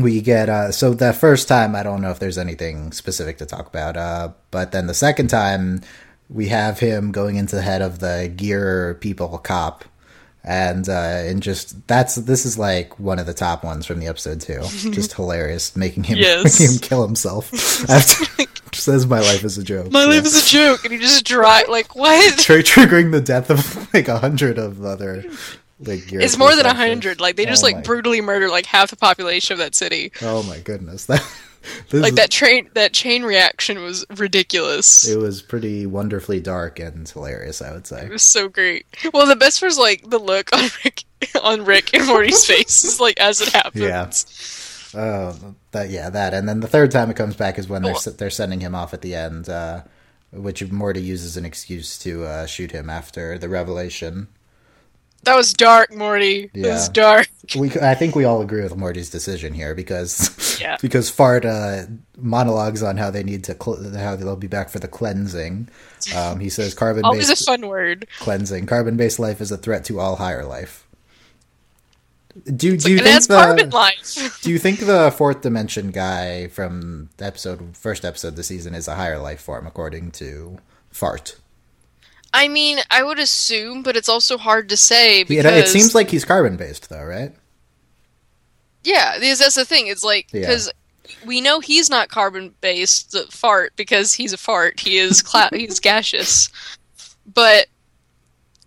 we 0.00 0.20
get 0.20 0.48
uh 0.48 0.72
so 0.72 0.92
the 0.94 1.12
first 1.12 1.46
time 1.46 1.76
i 1.76 1.82
don't 1.82 2.00
know 2.00 2.10
if 2.10 2.18
there's 2.18 2.38
anything 2.38 2.90
specific 2.90 3.38
to 3.38 3.46
talk 3.46 3.66
about 3.68 3.96
uh 3.96 4.28
but 4.50 4.72
then 4.72 4.86
the 4.88 4.94
second 4.94 5.28
time 5.28 5.80
we 6.28 6.48
have 6.48 6.80
him 6.80 7.12
going 7.12 7.36
into 7.36 7.54
the 7.54 7.62
head 7.62 7.80
of 7.82 8.00
the 8.00 8.32
gear 8.34 8.94
people 9.00 9.38
cop 9.38 9.84
and 10.42 10.88
uh 10.88 10.92
and 11.28 11.42
just 11.44 11.86
that's 11.86 12.16
this 12.16 12.44
is 12.44 12.58
like 12.58 12.98
one 12.98 13.18
of 13.20 13.26
the 13.26 13.34
top 13.34 13.62
ones 13.62 13.86
from 13.86 14.00
the 14.00 14.08
episode 14.08 14.40
too 14.40 14.60
just 14.90 15.12
hilarious 15.12 15.76
making 15.76 16.02
him 16.02 16.18
Yes. 16.18 16.42
making 16.58 16.74
him 16.74 16.80
kill 16.80 17.06
himself 17.06 17.52
after 17.88 18.24
says 18.74 19.06
my 19.06 19.20
life 19.20 19.44
is 19.44 19.58
a 19.58 19.62
joke 19.62 19.90
My 19.90 20.02
Yeah. 20.02 20.06
life 20.08 20.24
is 20.26 20.46
a 20.46 20.48
joke, 20.48 20.84
and 20.84 20.92
he 20.92 20.98
just 20.98 21.24
dry 21.24 21.64
like 21.68 21.94
what? 21.96 22.38
Tr- 22.38 22.54
triggering 22.54 23.10
the 23.12 23.20
death 23.20 23.50
of 23.50 23.92
like 23.94 24.08
a 24.08 24.18
hundred 24.18 24.58
of 24.58 24.84
other 24.84 25.24
like 25.80 26.12
It's 26.12 26.38
more 26.38 26.54
than 26.56 26.66
a 26.66 26.74
hundred. 26.74 27.20
Like 27.20 27.36
they 27.36 27.46
just 27.46 27.62
Oh 27.62 27.66
like 27.66 27.76
my- 27.76 27.82
brutally 27.82 28.20
murder 28.20 28.48
like 28.48 28.66
half 28.66 28.90
the 28.90 28.96
population 28.96 29.52
of 29.54 29.58
that 29.58 29.74
city. 29.74 30.12
oh 30.22 30.42
my 30.44 30.58
goodness 30.58 31.04
that 31.06 31.22
Like 31.92 32.10
is- 32.12 32.14
that 32.16 32.30
train, 32.30 32.68
that 32.74 32.92
chain 32.92 33.22
reaction 33.24 33.82
was 33.82 34.04
ridiculous. 34.16 35.08
It 35.08 35.18
was 35.18 35.40
pretty 35.42 35.86
wonderfully 35.86 36.38
dark 36.40 36.78
and 36.78 37.08
hilarious, 37.08 37.62
I 37.62 37.72
would 37.72 37.86
say. 37.86 38.04
It 38.04 38.10
was 38.10 38.22
so 38.22 38.48
great. 38.48 38.84
Well, 39.14 39.26
the 39.26 39.34
best 39.36 39.62
was 39.62 39.78
like 39.78 40.08
the 40.08 40.18
look 40.18 40.50
on 40.54 40.68
Rick 40.84 41.04
on 41.42 41.64
Rick 41.64 41.94
and 41.94 42.06
Morty's 42.06 42.44
faces, 42.46 43.00
like 43.00 43.18
as 43.18 43.40
it 43.40 43.48
happens. 43.48 43.82
Yeah. 43.82 44.10
Oh, 44.94 45.54
that 45.72 45.90
yeah, 45.90 46.10
that, 46.10 46.34
and 46.34 46.48
then 46.48 46.60
the 46.60 46.68
third 46.68 46.90
time 46.90 47.10
it 47.10 47.16
comes 47.16 47.36
back 47.36 47.58
is 47.58 47.68
when 47.68 47.82
they're 47.82 47.94
they're 48.16 48.30
sending 48.30 48.60
him 48.60 48.74
off 48.74 48.94
at 48.94 49.00
the 49.02 49.14
end, 49.14 49.48
uh, 49.48 49.82
which 50.32 50.70
Morty 50.70 51.02
uses 51.02 51.36
an 51.36 51.44
excuse 51.44 51.98
to 51.98 52.24
uh, 52.24 52.46
shoot 52.46 52.70
him 52.72 52.88
after 52.90 53.38
the 53.38 53.48
revelation. 53.48 54.28
That 55.24 55.36
was 55.36 55.54
dark, 55.54 55.94
Morty. 55.94 56.50
It 56.52 56.66
was 56.66 56.88
dark. 56.88 57.28
We, 57.58 57.70
I 57.72 57.94
think 57.94 58.14
we 58.16 58.24
all 58.24 58.40
agree 58.40 58.62
with 58.62 58.74
Morty's 58.74 59.10
decision 59.10 59.52
here 59.52 59.74
because 59.74 60.58
Yeah. 60.58 60.78
because 60.82 61.10
Fart 61.10 61.44
uh, 61.44 61.82
monologues 62.16 62.82
on 62.82 62.96
how 62.96 63.10
they 63.10 63.22
need 63.22 63.44
to 63.44 63.52
cl- 63.62 63.92
how 63.98 64.16
they'll 64.16 64.34
be 64.34 64.46
back 64.46 64.70
for 64.70 64.78
the 64.78 64.88
cleansing. 64.88 65.68
Um, 66.16 66.40
he 66.40 66.48
says 66.48 66.72
carbon 66.72 67.04
Always 67.04 67.28
a 67.28 67.36
fun 67.36 67.68
word. 67.68 68.06
cleansing. 68.18 68.64
Carbon 68.64 68.96
based 68.96 69.18
life 69.18 69.42
is 69.42 69.52
a 69.52 69.58
threat 69.58 69.84
to 69.86 70.00
all 70.00 70.16
higher 70.16 70.46
life. 70.46 70.83
Do 72.42 72.76
do 72.76 72.90
you 72.90 72.98
and 72.98 73.06
think 73.06 73.26
the 73.28 73.68
life. 73.72 74.40
do 74.42 74.50
you 74.50 74.58
think 74.58 74.80
the 74.80 75.14
fourth 75.16 75.42
dimension 75.42 75.90
guy 75.92 76.48
from 76.48 77.08
the 77.18 77.26
episode 77.26 77.76
first 77.76 78.04
episode 78.04 78.28
of 78.28 78.36
the 78.36 78.42
season 78.42 78.74
is 78.74 78.88
a 78.88 78.96
higher 78.96 79.18
life 79.18 79.40
form 79.40 79.66
according 79.66 80.10
to 80.12 80.58
Fart? 80.90 81.36
I 82.32 82.48
mean, 82.48 82.78
I 82.90 83.04
would 83.04 83.20
assume, 83.20 83.84
but 83.84 83.96
it's 83.96 84.08
also 84.08 84.36
hard 84.36 84.68
to 84.70 84.76
say 84.76 85.20
It, 85.20 85.28
because 85.28 85.44
it 85.46 85.68
seems 85.68 85.94
like 85.94 86.10
he's 86.10 86.24
carbon 86.24 86.56
based 86.56 86.88
though, 86.90 87.04
right? 87.04 87.32
yeah, 88.82 89.18
that's 89.18 89.54
the 89.54 89.64
thing. 89.64 89.86
It's 89.86 90.04
like 90.04 90.26
Yeah. 90.32 90.40
because 90.40 90.72
we 91.24 91.40
know 91.40 91.60
he's 91.60 91.88
not 91.88 92.08
carbon 92.08 92.54
based. 92.60 93.12
The 93.12 93.26
fart 93.30 93.72
because 93.76 94.12
he's 94.12 94.32
a 94.32 94.36
fart. 94.38 94.80
He 94.80 94.98
is 94.98 95.22
cla- 95.22 95.50
he's 95.52 95.78
gaseous, 95.80 96.48
but 97.32 97.66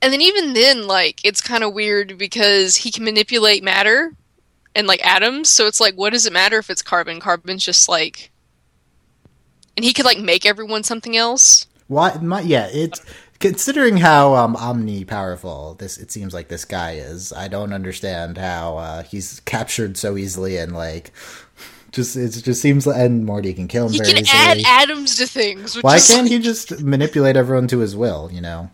and 0.02 0.14
then 0.14 0.22
even 0.22 0.54
then, 0.54 0.88
like 0.88 1.22
it's 1.24 1.42
kind 1.42 1.64
of 1.64 1.74
weird 1.74 2.18
because 2.18 2.78
he 2.78 2.92
can 2.92 3.04
manipulate 3.04 3.64
matter 3.64 4.14
and 4.76 4.88
like 4.88 5.06
atoms. 5.06 5.50
So 5.50 5.68
it's 5.68 5.80
like, 5.80 5.96
what 5.96 6.14
does 6.14 6.26
it 6.26 6.34
matter 6.34 6.58
if 6.58 6.70
it's 6.70 6.82
carbon? 6.82 7.20
Carbon's 7.20 7.66
just 7.66 7.90
like, 7.90 8.32
and 9.76 9.84
he 9.84 9.94
could 9.94 10.06
like 10.06 10.20
make 10.20 10.46
everyone 10.46 10.84
something 10.84 11.16
else. 11.18 11.68
Why? 11.88 12.18
My, 12.22 12.42
yeah, 12.42 12.68
it's 12.72 13.02
Considering 13.40 13.98
how 13.98 14.34
um, 14.34 14.56
omni 14.56 15.06
powerful 15.06 15.76
this, 15.76 15.98
it 16.00 16.12
seems 16.12 16.34
like 16.34 16.48
this 16.48 16.66
guy 16.66 16.94
is. 16.94 17.32
I 17.32 17.48
don't 17.48 17.72
understand 17.72 18.38
how 18.38 18.78
uh, 18.78 19.04
he's 19.04 19.42
captured 19.42 19.96
so 19.96 20.18
easily 20.18 20.58
and 20.58 20.74
like, 20.74 21.12
just 21.92 22.16
it 22.16 22.30
just 22.44 22.62
seems 22.62 22.88
like 22.88 22.98
and 22.98 23.26
Morty 23.26 23.54
can 23.54 23.68
kill 23.68 23.88
him 23.88 23.92
He 23.94 24.00
very 24.00 24.10
can 24.10 24.18
easily. 24.24 24.64
add 24.66 24.90
atoms 24.90 25.18
to 25.18 25.28
things. 25.28 25.76
Why 25.82 26.00
can't 26.00 26.24
like, 26.24 26.32
he 26.32 26.40
just 26.40 26.82
manipulate 26.82 27.36
everyone 27.38 27.68
to 27.68 27.80
his 27.80 27.96
will? 27.96 28.32
You 28.32 28.42
know. 28.42 28.72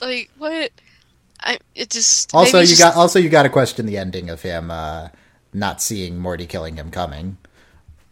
Like 0.00 0.30
what? 0.38 0.70
I 1.42 1.58
it 1.74 1.90
just 1.90 2.34
Also, 2.34 2.60
you 2.60 2.66
just- 2.66 2.80
got 2.80 2.96
also 2.96 3.18
you 3.18 3.28
got 3.28 3.44
to 3.44 3.48
question 3.48 3.86
the 3.86 3.96
ending 3.98 4.28
of 4.30 4.42
him 4.42 4.70
uh, 4.70 5.08
not 5.54 5.80
seeing 5.80 6.18
Morty 6.18 6.46
killing 6.46 6.76
him 6.76 6.90
coming. 6.90 7.38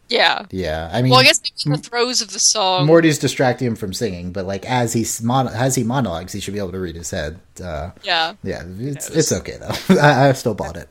yeah. 0.08 0.46
Yeah, 0.50 0.88
I 0.90 1.02
mean, 1.02 1.10
Well, 1.10 1.20
I 1.20 1.24
guess 1.24 1.42
in 1.66 1.72
the 1.72 1.76
throes 1.78 2.22
of 2.22 2.32
the 2.32 2.38
song. 2.38 2.86
Morty's 2.86 3.18
distracting 3.18 3.66
him 3.68 3.76
from 3.76 3.92
singing, 3.92 4.32
but 4.32 4.46
like 4.46 4.64
as 4.64 4.94
he's 4.94 5.20
mon- 5.22 5.48
as 5.48 5.74
he 5.74 5.84
monologues, 5.84 6.32
he 6.32 6.40
should 6.40 6.54
be 6.54 6.58
able 6.58 6.72
to 6.72 6.80
read 6.80 6.96
his 6.96 7.10
head. 7.10 7.38
Uh, 7.62 7.90
yeah, 8.02 8.32
yeah, 8.42 8.62
it's 8.78 9.10
it's 9.10 9.30
okay 9.32 9.58
though. 9.60 10.00
I, 10.00 10.28
I 10.28 10.32
still 10.32 10.54
bought 10.54 10.78
it. 10.78 10.88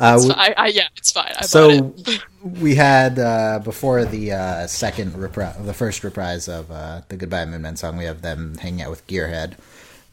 Uh, 0.00 0.18
we- 0.20 0.32
I, 0.32 0.54
I, 0.56 0.66
yeah, 0.66 0.88
it's 0.96 1.12
fine. 1.12 1.30
I 1.36 1.42
bought 1.42 1.44
so 1.48 1.94
it. 1.96 2.20
we 2.42 2.74
had 2.74 3.20
uh, 3.20 3.60
before 3.62 4.04
the 4.04 4.32
uh, 4.32 4.66
second 4.66 5.12
repri- 5.12 5.64
the 5.64 5.72
first 5.74 6.02
reprise 6.02 6.48
of 6.48 6.68
uh, 6.72 7.02
the 7.08 7.16
Goodbye 7.16 7.44
Moon 7.46 7.62
Men 7.62 7.76
song. 7.76 7.96
We 7.96 8.06
have 8.06 8.22
them 8.22 8.56
hanging 8.58 8.82
out 8.82 8.90
with 8.90 9.06
Gearhead. 9.06 9.52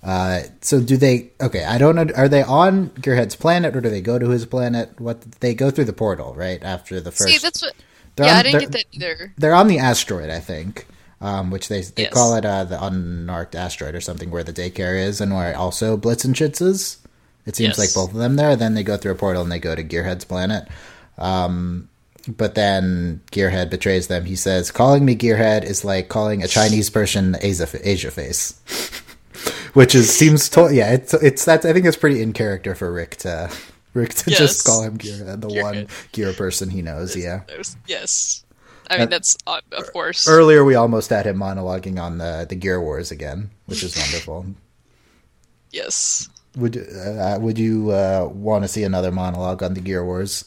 Uh, 0.03 0.41
so 0.61 0.81
do 0.81 0.97
they? 0.97 1.31
Okay, 1.41 1.63
I 1.63 1.77
don't 1.77 1.95
know. 1.95 2.07
Are 2.15 2.27
they 2.27 2.43
on 2.43 2.89
Gearhead's 2.89 3.35
planet 3.37 3.75
or 3.75 3.81
do 3.81 3.89
they 3.89 4.01
go 4.01 4.19
to 4.19 4.29
his 4.29 4.45
planet? 4.45 4.99
What 4.99 5.21
they 5.39 5.53
go 5.55 5.71
through 5.71 5.85
the 5.85 5.93
portal 5.93 6.33
right 6.35 6.61
after 6.61 6.99
the 6.99 7.11
first? 7.11 7.29
See, 7.31 7.37
that's 7.37 7.61
what. 7.61 7.73
they're 8.17 8.25
Yeah, 8.25 8.33
on- 8.33 8.39
I 8.39 8.43
didn't 8.43 8.59
get 8.59 8.71
that 8.73 8.85
either. 8.91 9.33
They're 9.37 9.53
on 9.55 9.67
the 9.67 9.79
asteroid, 9.79 10.29
I 10.29 10.39
think, 10.41 10.87
um, 11.21 11.51
which 11.51 11.69
they 11.69 11.81
they 11.81 12.03
Yes. 12.03 12.13
call 12.13 12.35
it 12.35 12.45
uh, 12.45 12.65
the 12.65 12.83
unmarked 12.83 13.55
asteroid 13.55 13.95
or 13.95 14.01
something, 14.01 14.29
where 14.29 14.43
the 14.43 14.51
daycare 14.53 15.01
is, 15.01 15.21
and 15.21 15.33
where 15.33 15.55
also 15.57 15.95
Blitz 15.95 16.25
and 16.25 16.35
Chitz 16.35 16.59
is. 16.59 16.97
It 17.45 17.55
seems 17.55 17.77
Yes. 17.77 17.79
like 17.79 17.93
both 17.93 18.13
of 18.13 18.19
them 18.19 18.35
there. 18.35 18.55
Then 18.57 18.73
they 18.73 18.83
go 18.83 18.97
through 18.97 19.13
a 19.13 19.15
portal 19.15 19.41
and 19.41 19.51
they 19.51 19.59
go 19.59 19.73
to 19.75 19.83
Gearhead's 19.83 20.25
planet. 20.25 20.67
Um, 21.17 21.87
but 22.27 22.55
then 22.55 23.21
Gearhead 23.31 23.69
betrays 23.69 24.07
them. 24.07 24.25
He 24.25 24.35
says, 24.35 24.71
"Calling 24.71 25.03
me 25.05 25.15
Gearhead 25.15 25.63
is 25.63 25.83
like 25.85 26.07
calling 26.09 26.41
a 26.43 26.47
Chinese 26.47 26.89
person 26.89 27.35
Asia, 27.41 27.67
Asia 27.83 28.11
face," 28.11 28.53
which 29.73 29.93
is 29.95 30.09
seems 30.13 30.49
to 30.49 30.69
yeah. 30.73 30.91
It's 30.93 31.13
it's 31.15 31.45
that 31.45 31.65
I 31.65 31.73
think 31.73 31.85
it's 31.85 31.97
pretty 31.97 32.21
in 32.21 32.33
character 32.33 32.75
for 32.75 32.91
Rick 32.91 33.17
to 33.17 33.49
Rick 33.93 34.13
to 34.15 34.31
Yes. 34.31 34.39
just 34.39 34.65
call 34.65 34.81
him 34.83 34.97
Gearhead, 34.97 35.41
the 35.41 35.49
one 35.61 35.87
gear 36.11 36.33
person 36.33 36.69
he 36.69 36.81
knows. 36.81 37.15
Yeah. 37.15 37.41
There's- 37.47 37.75
Yes. 37.87 38.43
I 38.89 38.95
mean, 38.97 39.03
Uh, 39.03 39.11
that's 39.11 39.37
uh, 39.47 39.61
of 39.71 39.93
course. 39.93 40.27
Earlier, 40.27 40.65
we 40.65 40.75
almost 40.75 41.09
had 41.09 41.25
him 41.25 41.37
monologuing 41.37 42.01
on 42.01 42.17
the 42.17 42.45
the 42.49 42.55
Gear 42.55 42.81
Wars 42.81 43.11
again, 43.11 43.49
which 43.65 43.81
is 43.83 43.95
wonderful. 43.97 44.45
yes. 45.71 46.27
Would 46.57 46.77
uh, 46.77 47.37
would 47.41 47.57
you 47.57 47.89
uh, 47.91 48.29
want 48.31 48.63
to 48.63 48.67
see 48.67 48.83
another 48.83 49.11
monologue 49.11 49.63
on 49.63 49.73
the 49.73 49.81
Gear 49.81 50.05
Wars? 50.05 50.45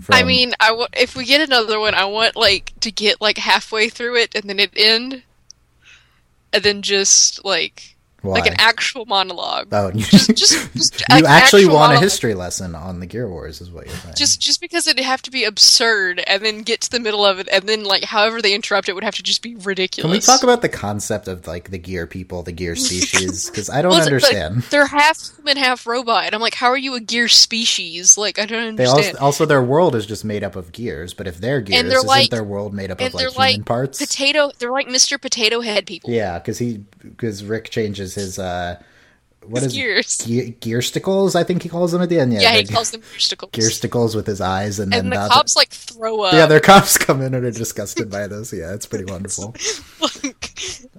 From, 0.00 0.14
I 0.14 0.22
mean, 0.22 0.52
I 0.60 0.68
w- 0.68 0.86
if 0.92 1.16
we 1.16 1.24
get 1.24 1.40
another 1.40 1.80
one, 1.80 1.92
I 1.94 2.04
want 2.04 2.36
like 2.36 2.72
to 2.80 2.90
get 2.92 3.20
like 3.20 3.36
halfway 3.38 3.88
through 3.88 4.16
it 4.16 4.34
and 4.34 4.48
then 4.48 4.60
it 4.60 4.70
end, 4.76 5.22
and 6.52 6.62
then 6.62 6.82
just 6.82 7.44
like 7.44 7.89
why? 8.22 8.34
like 8.34 8.46
an 8.46 8.56
actual 8.58 9.06
monologue. 9.06 9.68
oh, 9.72 9.88
you, 9.94 10.00
Just 10.04 10.28
just 10.36 10.72
just 10.74 11.00
you 11.08 11.26
actually 11.26 11.62
actual 11.64 11.74
want 11.74 11.92
a 11.94 12.00
history 12.00 12.34
lesson 12.34 12.74
on 12.74 13.00
the 13.00 13.06
Gear 13.06 13.28
Wars, 13.28 13.60
is 13.60 13.70
what 13.70 13.86
you're 13.86 13.94
saying. 13.96 14.14
Just 14.16 14.40
just 14.40 14.60
because 14.60 14.86
it'd 14.86 15.04
have 15.04 15.22
to 15.22 15.30
be 15.30 15.44
absurd 15.44 16.22
and 16.26 16.44
then 16.44 16.62
get 16.62 16.80
to 16.82 16.90
the 16.90 17.00
middle 17.00 17.24
of 17.24 17.38
it 17.38 17.48
and 17.50 17.68
then 17.68 17.84
like 17.84 18.04
however 18.04 18.40
they 18.42 18.54
interrupt 18.54 18.88
it 18.88 18.94
would 18.94 19.04
have 19.04 19.14
to 19.16 19.22
just 19.22 19.42
be 19.42 19.56
ridiculous. 19.56 20.02
Can 20.04 20.10
we 20.10 20.20
talk 20.20 20.42
about 20.42 20.62
the 20.62 20.68
concept 20.68 21.28
of 21.28 21.46
like 21.46 21.70
the 21.70 21.78
Gear 21.78 22.06
people, 22.06 22.42
the 22.42 22.52
Gear 22.52 22.76
species? 22.76 23.48
Because 23.50 23.68
I 23.70 23.82
don't 23.82 23.90
Well, 23.90 23.98
it's 24.00 24.06
like, 24.06 24.34
understand. 24.34 24.62
they're 24.70 24.86
half 24.86 25.18
human, 25.36 25.56
half 25.56 25.86
robot, 25.86 26.24
and 26.26 26.34
I'm 26.34 26.40
like, 26.40 26.54
how 26.54 26.68
are 26.68 26.76
you 26.78 26.94
a 26.94 27.00
gear 27.00 27.26
species? 27.28 28.16
Like, 28.16 28.38
I 28.38 28.46
don't 28.46 28.76
They 28.76 28.84
understand. 28.86 29.16
also, 29.16 29.24
also 29.24 29.46
their 29.46 29.62
world 29.62 29.94
is 29.94 30.06
just 30.06 30.24
made 30.24 30.44
up 30.44 30.56
of 30.56 30.72
gears, 30.72 31.14
but 31.14 31.26
if 31.26 31.38
they're 31.38 31.60
gears, 31.60 31.82
they're 31.82 31.98
isn't 31.98 32.06
like- 32.06 32.30
their 32.30 32.44
world 32.44 32.72
made 32.74 32.90
up 32.90 33.00
of 33.00 33.12
like 33.14 33.22
human 33.22 33.34
like 33.36 33.64
parts? 33.64 33.98
Potato, 33.98 34.50
they're 34.58 34.70
like 34.72 34.86
Mr. 34.88 35.20
Potato 35.20 35.60
Head 35.60 35.86
people. 35.86 36.10
Yeah, 36.10 36.38
because 36.38 36.58
he 36.58 36.84
because 37.02 37.44
Rick 37.44 37.70
changes 37.70 38.14
his 38.14 38.38
uh 38.38 38.80
what 39.46 39.62
His 39.62 39.72
is 39.72 39.78
gears. 39.78 40.18
Ge- 40.18 40.52
gearsticles? 40.60 41.34
I 41.34 41.44
think 41.44 41.62
he 41.62 41.70
calls 41.70 41.92
them 41.92 42.02
at 42.02 42.10
the 42.10 42.20
end. 42.20 42.30
Yeah, 42.34 42.40
Yeah, 42.40 42.56
he 42.58 42.64
calls 42.66 42.90
them 42.90 43.00
gearsticles. 43.00 43.50
gearsticles 43.52 44.14
with 44.14 44.26
his 44.26 44.40
eyes, 44.42 44.78
and 44.78 44.92
and 44.94 45.10
the 45.10 45.16
the- 45.18 45.28
cops 45.28 45.56
like 45.56 45.70
throw 45.70 46.20
up. 46.22 46.34
yeah, 46.34 46.44
their 46.44 46.60
cops 46.70 46.98
come 46.98 47.22
in 47.22 47.32
and 47.32 47.46
are 47.46 47.50
disgusted 47.50 48.10
by 48.10 48.26
this. 48.26 48.52
Yeah, 48.52 48.74
it's 48.74 48.84
pretty 48.84 49.04
wonderful. 49.10 49.54
like, 50.00 50.52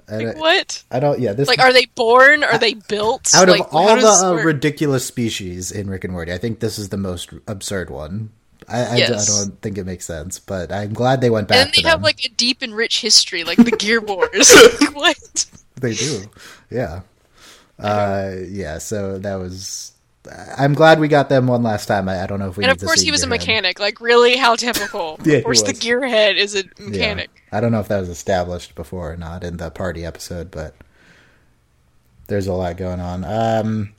like, 0.10 0.28
I- 0.36 0.40
what? 0.40 0.84
I 0.90 1.00
don't. 1.00 1.20
Yeah, 1.20 1.34
this 1.34 1.48
Like, 1.48 1.60
are 1.60 1.72
they 1.72 1.86
born? 1.94 2.44
Are 2.44 2.58
they 2.58 2.74
built? 2.74 3.30
out 3.36 3.48
like, 3.48 3.62
of 3.62 3.68
all 3.76 3.96
the 3.96 4.08
uh, 4.08 4.44
ridiculous 4.44 5.06
species 5.06 5.72
in 5.72 5.88
Rick 5.88 6.04
and 6.06 6.14
Morty, 6.14 6.34
I 6.34 6.40
think 6.40 6.62
this 6.62 6.80
is 6.80 6.90
the 6.90 6.98
most 6.98 7.32
absurd 7.48 7.92
one. 7.92 8.32
I, 8.70 8.84
I, 8.86 8.96
Yes. 8.98 9.30
I 9.30 9.44
don't 9.46 9.62
think 9.62 9.78
it 9.78 9.86
makes 9.86 10.06
sense, 10.06 10.40
but 10.40 10.72
I'm 10.72 10.94
glad 10.94 11.22
they 11.22 11.30
went 11.30 11.48
back. 11.48 11.66
and 11.66 11.74
they 11.74 11.82
have 11.88 12.00
them. 12.00 12.04
like 12.04 12.24
a 12.26 12.30
deep 12.30 12.62
and 12.62 12.74
rich 12.76 13.02
history, 13.02 13.44
like 13.44 13.58
the 13.58 13.72
Gear 13.72 14.00
Wars. 14.02 14.54
Like, 14.82 14.96
what? 14.96 15.46
They 15.80 15.94
do, 15.96 16.24
yeah, 16.70 17.02
uh, 17.80 18.34
yeah. 18.48 18.78
So 18.78 19.18
that 19.20 19.36
was. 19.36 19.94
I'm 20.56 20.76
glad 20.76 21.00
we 21.00 21.08
got 21.08 21.30
them 21.30 21.48
one 21.48 21.64
last 21.64 21.88
time. 21.88 22.08
I, 22.08 22.22
I 22.22 22.28
don't 22.28 22.38
know 22.38 22.50
if 22.50 22.56
we. 22.58 22.64
And 22.64 22.72
of 22.72 22.80
course, 22.80 23.02
he 23.02 23.10
was 23.10 23.24
a 23.24 23.28
mechanic. 23.28 23.80
Like, 23.80 24.00
really? 24.00 24.36
How 24.38 24.56
typical. 24.56 25.20
Yeah, 25.26 25.38
of 25.38 25.46
course, 25.46 25.64
the. 25.64 25.74
Gearhead 25.74 26.36
is 26.38 26.54
a 26.54 26.60
Yeah. 26.60 26.70
mechanic. 26.90 27.30
I 27.52 27.60
don't 27.60 27.72
know 27.72 27.80
if 27.80 27.88
that 27.88 28.00
was 28.00 28.10
established 28.10 28.76
before 28.76 29.12
or 29.14 29.18
not 29.18 29.44
in 29.44 29.58
the 29.58 29.72
party 29.72 30.06
episode, 30.06 30.52
but 30.52 30.76
there's 32.28 32.46
a 32.46 32.54
lot 32.54 32.78
going 32.78 33.00
on. 33.00 33.26
Um, 33.26 33.94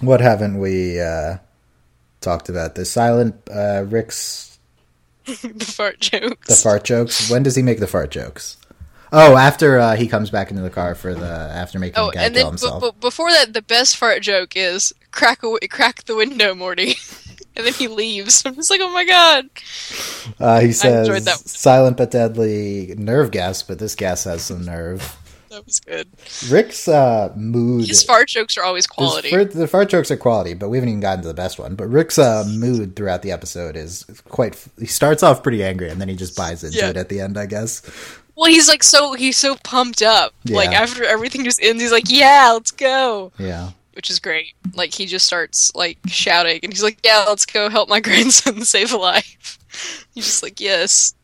what 0.00 0.22
haven't 0.22 0.58
we 0.58 0.98
uh, 0.98 1.36
talked 2.20 2.48
about? 2.48 2.74
The 2.74 2.84
silent 2.84 3.34
uh, 3.50 3.84
Rick's 3.88 4.58
the 5.24 5.64
fart 5.64 6.00
jokes. 6.00 6.48
the 6.48 6.54
fart 6.56 6.84
jokes. 6.84 7.30
When 7.30 7.42
does 7.42 7.56
he 7.56 7.62
make 7.62 7.80
the 7.80 7.86
fart 7.86 8.10
jokes? 8.10 8.56
Oh, 9.12 9.36
after 9.36 9.78
uh, 9.78 9.96
he 9.96 10.06
comes 10.06 10.30
back 10.30 10.50
into 10.50 10.62
the 10.62 10.70
car 10.70 10.94
for 10.94 11.14
the 11.14 11.26
after 11.26 11.78
making 11.80 11.98
Oh, 11.98 12.06
the 12.06 12.12
guy 12.12 12.22
and 12.24 12.34
kill 12.34 12.44
then 12.44 12.50
b- 12.50 12.50
himself. 12.66 12.82
b- 12.82 12.98
before 13.00 13.30
that, 13.32 13.52
the 13.52 13.62
best 13.62 13.96
fart 13.96 14.22
joke 14.22 14.56
is 14.56 14.92
crack 15.10 15.42
a, 15.42 15.66
crack 15.68 16.04
the 16.04 16.14
window, 16.14 16.54
Morty. 16.54 16.94
and 17.56 17.66
then 17.66 17.72
he 17.74 17.88
leaves. 17.88 18.44
I'm 18.46 18.54
just 18.54 18.70
like, 18.70 18.80
oh 18.80 18.92
my 18.92 19.04
god. 19.04 19.48
uh, 20.38 20.60
he 20.60 20.70
says 20.72 21.08
silent 21.50 21.96
but 21.96 22.12
deadly 22.12 22.94
nerve 22.96 23.32
gas, 23.32 23.64
but 23.64 23.80
this 23.80 23.96
gas 23.96 24.24
has 24.24 24.42
some 24.42 24.64
nerve. 24.64 25.16
That 25.50 25.66
was 25.66 25.80
good. 25.80 26.08
Rick's 26.48 26.86
uh, 26.86 27.32
mood. 27.36 27.88
His 27.88 28.02
fart 28.04 28.28
jokes 28.28 28.56
are 28.56 28.62
always 28.62 28.86
quality. 28.86 29.30
fart- 29.30 29.50
the 29.50 29.66
fart 29.66 29.88
jokes 29.88 30.10
are 30.10 30.16
quality, 30.16 30.54
but 30.54 30.68
we 30.68 30.76
haven't 30.76 30.90
even 30.90 31.00
gotten 31.00 31.22
to 31.22 31.28
the 31.28 31.34
best 31.34 31.58
one. 31.58 31.74
But 31.74 31.88
Rick's 31.88 32.18
uh, 32.18 32.44
mood 32.48 32.94
throughout 32.94 33.22
the 33.22 33.32
episode 33.32 33.76
is 33.76 34.04
quite. 34.28 34.64
He 34.78 34.86
starts 34.86 35.22
off 35.24 35.42
pretty 35.42 35.64
angry, 35.64 35.90
and 35.90 36.00
then 36.00 36.08
he 36.08 36.14
just 36.14 36.36
buys 36.36 36.62
into 36.62 36.78
Yeah. 36.78 36.90
it 36.90 36.96
at 36.96 37.08
the 37.08 37.20
end, 37.20 37.36
I 37.36 37.46
guess. 37.46 37.82
Well, 38.36 38.48
he's 38.48 38.68
like 38.68 38.82
so 38.84 39.14
he's 39.14 39.36
so 39.36 39.56
pumped 39.64 40.02
up. 40.02 40.32
Like 40.48 40.70
after 40.70 41.04
everything 41.04 41.44
just 41.44 41.60
ends, 41.62 41.82
he's 41.82 41.92
like, 41.92 42.04
"Yeah, 42.08 42.52
let's 42.54 42.70
go," 42.70 43.32
Yeah, 43.38 43.70
which 43.94 44.08
is 44.08 44.18
great. 44.20 44.54
Like 44.74 44.94
he 44.94 45.04
just 45.06 45.26
starts 45.26 45.74
like 45.74 45.98
shouting, 46.06 46.60
and 46.62 46.72
he's 46.72 46.82
like, 46.82 46.98
"Yeah, 47.04 47.24
let's 47.28 47.44
go 47.44 47.68
help 47.68 47.88
my 47.88 47.98
grandson 48.08 48.62
save 48.64 48.92
a 48.92 48.96
life." 48.96 49.58
He's 50.14 50.24
just 50.26 50.42
like, 50.42 50.60
"Yes." 50.60 51.14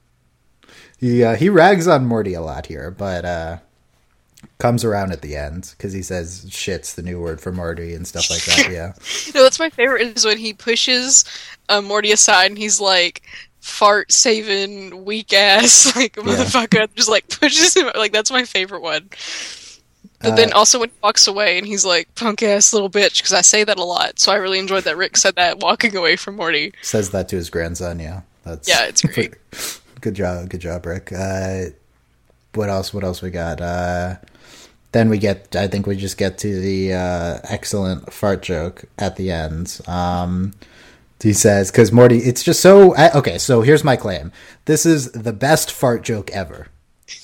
he 0.99 1.23
uh, 1.25 1.37
he 1.37 1.49
rags 1.49 1.87
on 1.89 2.07
Morty 2.07 2.35
a 2.35 2.41
lot 2.43 2.67
here, 2.67 2.91
but 2.91 3.25
uh, 3.25 3.59
comes 4.59 4.85
around 4.85 5.13
at 5.13 5.23
the 5.23 5.37
end 5.37 5.75
because 5.77 5.93
he 5.93 6.03
says 6.03 6.47
"shit's" 6.51 6.95
the 6.95 7.03
new 7.03 7.21
word 7.21 7.41
for 7.41 7.53
Morty 7.53 7.95
and 7.95 8.07
stuff 8.07 8.31
like 8.31 8.45
that. 8.47 8.71
Yeah, 8.71 8.93
No, 9.35 9.43
that's 9.43 9.59
my 9.59 9.71
favorite 9.71 10.17
is 10.17 10.25
when 10.25 10.39
he 10.39 10.53
pushes 10.53 11.25
uh, 11.69 11.81
Morty 11.83 12.13
aside, 12.13 12.47
and 12.51 12.59
he's 12.59 12.81
like. 12.81 13.23
Fart 13.61 14.13
saving 14.13 15.05
weak 15.05 15.33
ass 15.33 15.97
like 15.97 16.13
motherfucker 16.15 16.87
just 16.95 17.09
like 17.09 17.29
pushes 17.29 17.75
him 17.75 17.91
like 17.97 18.13
that's 18.13 18.31
my 18.31 18.45
favorite 18.45 18.81
one. 18.81 19.11
But 20.21 20.37
then 20.37 20.53
Uh, 20.53 20.59
also 20.59 20.79
when 20.79 20.91
he 20.91 20.95
walks 21.03 21.27
away 21.27 21.59
and 21.59 21.67
he's 21.67 21.85
like 21.85 22.15
punk 22.15 22.45
ass 22.45 22.73
little 22.73 22.89
bitch 22.89 23.17
because 23.17 23.33
I 23.33 23.41
say 23.41 23.65
that 23.65 23.77
a 23.77 23.83
lot, 23.83 24.21
so 24.21 24.31
I 24.31 24.37
really 24.37 24.61
enjoyed 24.61 24.85
that 24.85 24.97
Rick 24.97 25.17
said 25.17 25.35
that 25.35 25.59
walking 25.59 25.97
away 25.97 26.15
from 26.15 26.37
Morty. 26.37 26.75
says 26.81 27.11
that 27.11 27.29
to 27.31 27.37
his 27.37 27.51
grandson. 27.51 27.99
Yeah, 27.99 28.21
that's 28.45 28.69
Yeah, 28.69 28.85
it's 28.87 29.03
great. 29.03 29.35
good 30.01 30.15
job, 30.15 30.49
good 30.49 30.61
job, 30.61 30.87
Rick. 30.87 31.11
Uh, 31.13 31.65
what 32.55 32.69
else? 32.71 32.95
What 32.95 33.03
else 33.03 33.21
we 33.21 33.31
got? 33.31 33.61
Uh, 33.61 34.15
then 34.97 35.11
we 35.11 35.19
get. 35.19 35.55
I 35.55 35.69
think 35.69 35.87
we 35.87 35.95
just 35.97 36.17
get 36.17 36.39
to 36.39 36.61
the 36.61 36.95
uh, 36.95 37.39
excellent 37.45 38.13
fart 38.13 38.43
joke 38.43 38.87
at 38.99 39.17
the 39.17 39.31
end. 39.31 39.79
Um, 39.87 40.55
he 41.23 41.35
says, 41.35 41.71
"Because 41.71 41.93
Morty, 41.93 42.19
it's 42.19 42.43
just 42.43 42.61
so 42.61 42.97
okay." 43.15 43.37
So 43.39 43.61
here's 43.61 43.85
my 43.85 43.97
claim: 43.97 44.33
this 44.65 44.87
is 44.87 45.13
the 45.13 45.35
best 45.35 45.71
fart 45.71 46.03
joke 46.03 46.31
ever. 46.31 46.69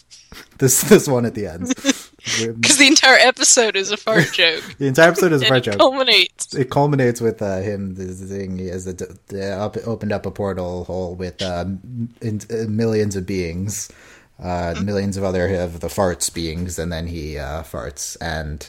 This 0.59 0.83
this 0.83 1.09
one 1.09 1.25
at 1.27 1.35
the 1.35 1.47
end. 1.47 1.73
Because 2.23 2.79
the 2.79 2.87
entire 2.87 3.19
episode 3.19 3.75
is 3.75 3.91
a 3.91 3.97
fart 3.97 4.33
joke. 4.33 4.63
The 4.79 4.87
entire 4.87 5.09
episode 5.09 5.33
is 5.33 5.43
a 5.43 5.47
fart 5.47 5.67
it 5.67 5.71
joke. 5.73 5.79
culminates. 5.79 6.55
it 6.55 6.71
culminates 6.71 7.21
with 7.21 7.43
uh, 7.43 7.59
him 7.59 7.97
this 7.97 8.23
thing 8.23 8.59
he 8.59 8.69
has 8.69 8.85
the, 8.85 9.19
the 9.27 9.51
up, 9.51 9.77
opened 9.85 10.13
up 10.13 10.25
a 10.25 10.31
portal 10.31 10.85
hole 10.85 11.17
with 11.17 11.43
uh, 11.43 11.65
in, 12.21 12.41
uh, 12.49 12.69
millions 12.69 13.17
of 13.17 13.27
beings 13.27 13.91
uh, 14.41 14.75
millions 14.83 15.17
of 15.17 15.25
other 15.25 15.47
of 15.57 15.81
the 15.81 15.89
farts 15.89 16.33
beings 16.33 16.79
and 16.79 16.93
then 16.93 17.07
he 17.07 17.39
uh, 17.39 17.63
farts. 17.63 18.17
And 18.21 18.69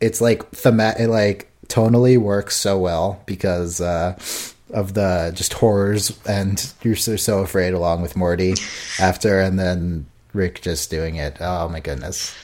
it's 0.00 0.20
like 0.20 0.48
thema- 0.50 0.94
it 0.98 1.08
like 1.08 1.50
tonally 1.68 2.18
works 2.18 2.56
so 2.56 2.78
well 2.78 3.22
because 3.26 3.80
uh, 3.80 4.18
of 4.72 4.94
the 4.94 5.32
just 5.34 5.54
horrors 5.54 6.18
and 6.26 6.72
you're 6.82 6.96
so, 6.96 7.16
so 7.16 7.38
afraid 7.40 7.72
along 7.74 8.02
with 8.02 8.16
Morty 8.16 8.54
after 9.00 9.40
and 9.40 9.58
then 9.58 10.06
Rick 10.32 10.60
just 10.62 10.90
doing 10.90 11.16
it. 11.16 11.36
Oh 11.40 11.68
my 11.68 11.80
goodness. 11.80 12.34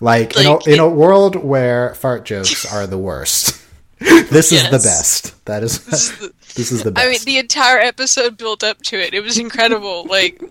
Like, 0.00 0.36
in, 0.36 0.44
Like, 0.46 0.66
a, 0.66 0.72
in 0.74 0.78
a 0.80 0.88
world 0.88 1.36
where 1.36 1.94
fart 1.94 2.24
jokes 2.26 2.70
are 2.70 2.86
the 2.86 2.98
worst 2.98 3.62
this 3.98 4.52
is 4.52 4.62
the 4.64 4.72
best. 4.78 5.42
That 5.46 5.62
is 5.62 5.82
This 5.86 6.10
is 6.10 6.18
the- 6.18 6.32
this 6.54 6.72
is 6.72 6.82
the 6.82 6.90
best 6.90 7.06
I 7.06 7.10
mean, 7.10 7.20
the 7.24 7.38
entire 7.38 7.78
episode 7.78 8.36
built 8.36 8.62
up 8.62 8.82
to 8.82 8.98
it. 8.98 9.14
It 9.14 9.20
was 9.20 9.38
incredible. 9.38 10.04
like, 10.04 10.42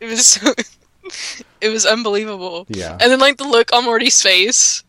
it 0.00 0.06
was 0.06 0.26
so. 0.26 0.52
it 1.60 1.68
was 1.68 1.86
unbelievable. 1.86 2.66
Yeah. 2.68 2.92
And 3.00 3.10
then, 3.12 3.18
like, 3.20 3.36
the 3.36 3.44
look 3.44 3.72
on 3.72 3.84
Morty's 3.84 4.20
face. 4.22 4.82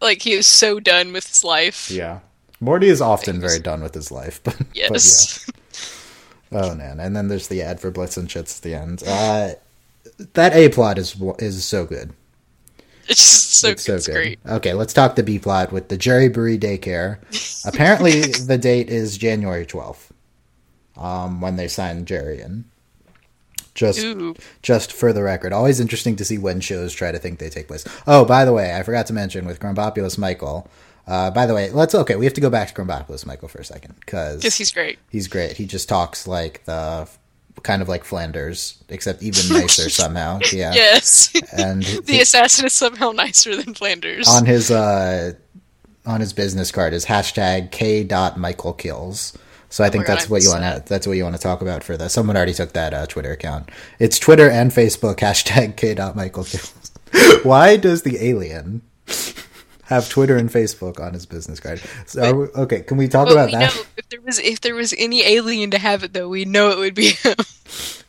Like, 0.00 0.22
he 0.22 0.36
was 0.36 0.46
so 0.46 0.78
done 0.80 1.12
with 1.12 1.26
his 1.26 1.42
life. 1.44 1.90
yeah 1.90 2.20
Morty 2.60 2.88
is 2.88 3.00
often 3.02 3.40
very 3.40 3.58
done 3.58 3.82
with 3.82 3.94
his 3.94 4.10
life 4.10 4.40
but, 4.44 4.56
but 4.58 4.66
yeah 4.74 4.88
Yes. 4.90 5.48
Oh 6.52 6.74
man, 6.76 7.00
and 7.00 7.16
then 7.16 7.26
there's 7.28 7.48
the 7.48 7.60
ad 7.62 7.80
for 7.80 7.90
Blitz 7.90 8.16
and 8.16 8.28
Shits 8.28 8.58
at 8.58 8.62
the 8.62 8.74
end. 8.74 9.02
Uh, 9.04 9.50
that 10.34 10.54
A 10.54 10.68
plot 10.68 10.96
is 10.96 11.20
is 11.40 11.64
so 11.64 11.84
good. 11.84 12.12
It's 13.08 13.18
just 13.20 13.54
so, 13.56 13.70
it's 13.70 13.84
so 13.84 13.94
it's 13.96 14.06
good. 14.06 14.12
great. 14.14 14.38
Okay, 14.46 14.72
let's 14.72 14.92
talk 14.92 15.16
the 15.16 15.22
B 15.24 15.38
plot 15.40 15.72
with 15.72 15.88
the 15.88 15.98
Jerryboree 15.98 16.58
daycare. 16.60 17.18
Apparently, 17.66 18.20
the 18.22 18.56
date 18.58 18.88
is 18.88 19.18
January 19.18 19.66
twelfth, 19.66 20.12
um, 20.96 21.40
when 21.40 21.56
they 21.56 21.66
sign 21.68 22.04
Jerry 22.04 22.40
in. 22.40 22.64
Just, 23.76 24.00
Ooh. 24.00 24.34
just 24.62 24.92
for 24.92 25.12
the 25.12 25.22
record, 25.22 25.52
always 25.52 25.78
interesting 25.78 26.16
to 26.16 26.24
see 26.24 26.38
when 26.38 26.60
shows 26.60 26.92
try 26.92 27.12
to 27.12 27.18
think 27.18 27.38
they 27.38 27.50
take 27.50 27.68
place. 27.68 27.84
Oh, 28.06 28.24
by 28.24 28.44
the 28.44 28.52
way, 28.52 28.74
I 28.74 28.82
forgot 28.82 29.06
to 29.06 29.12
mention 29.12 29.46
with 29.46 29.60
Krombopulos 29.60 30.18
Michael. 30.18 30.68
Uh, 31.06 31.30
by 31.30 31.46
the 31.46 31.54
way, 31.54 31.70
let's 31.70 31.94
okay. 31.94 32.16
We 32.16 32.24
have 32.24 32.34
to 32.34 32.40
go 32.40 32.50
back 32.50 32.66
to 32.68 32.74
Krombopulos 32.74 33.24
Michael 33.26 33.46
for 33.48 33.58
a 33.58 33.64
second 33.64 33.94
because 34.00 34.42
he's 34.56 34.72
great. 34.72 34.98
He's 35.10 35.28
great. 35.28 35.56
He 35.56 35.66
just 35.66 35.88
talks 35.88 36.26
like 36.26 36.64
the 36.64 37.08
kind 37.62 37.80
of 37.82 37.88
like 37.88 38.02
Flanders, 38.04 38.82
except 38.88 39.22
even 39.22 39.56
nicer 39.56 39.88
somehow. 40.02 40.40
Yeah. 40.52 40.72
Yes. 40.74 41.32
And 41.52 41.82
the 42.06 42.12
he- 42.14 42.20
assassin 42.22 42.66
is 42.66 42.72
somehow 42.72 43.12
nicer 43.12 43.54
than 43.56 43.74
Flanders. 43.74 44.28
on 44.28 44.46
his 44.46 44.70
uh 44.70 45.34
on 46.04 46.20
his 46.20 46.32
business 46.32 46.70
card 46.72 46.92
is 46.92 47.04
hashtag 47.04 47.70
K 47.70 48.02
dot 48.04 48.38
Michael 48.38 48.72
kills. 48.72 49.36
So 49.68 49.82
I 49.84 49.90
think 49.90 50.04
Oh 50.04 50.06
God, 50.06 50.14
that's 50.14 50.26
I 50.26 50.30
what 50.30 50.42
you 50.42 50.50
want 50.50 50.62
to 50.62 50.88
that's 50.88 51.06
what 51.06 51.14
you 51.16 51.24
want 51.24 51.36
to 51.36 51.42
talk 51.42 51.60
about 51.62 51.82
for 51.84 51.96
that. 51.96 52.10
Someone 52.10 52.36
already 52.36 52.54
took 52.54 52.72
that 52.72 52.94
uh, 52.94 53.06
Twitter 53.06 53.32
account. 53.32 53.70
It's 53.98 54.18
Twitter 54.18 54.48
and 54.48 54.70
Facebook 54.70 55.16
hashtag 55.18 55.76
K 55.76 55.94
dot 55.94 56.14
Michael 56.16 56.44
kills. 56.44 56.92
Why 57.44 57.76
does 57.76 58.02
the 58.02 58.24
alien 58.24 58.82
have 59.84 60.08
Twitter 60.08 60.36
and 60.36 60.50
Facebook 60.50 60.98
on 61.00 61.14
his 61.14 61.26
business 61.26 61.60
card? 61.60 61.80
So 62.06 62.34
we- 62.34 62.46
okay, 62.62 62.80
can 62.82 62.96
we 62.96 63.08
talk 63.08 63.30
about 63.30 63.46
we 63.46 63.52
that? 63.52 63.74
know 63.74 63.82
if 63.96 64.08
there 64.08 64.20
was 64.20 64.38
if 64.38 64.60
there 64.60 64.74
was 64.74 64.94
any 64.98 65.22
alien 65.24 65.70
to 65.72 65.78
have 65.78 66.04
it 66.04 66.12
though, 66.12 66.28
we 66.28 66.44
know 66.44 66.70
it 66.70 66.78
would 66.78 66.94
be 66.94 67.10
him. 67.10 67.34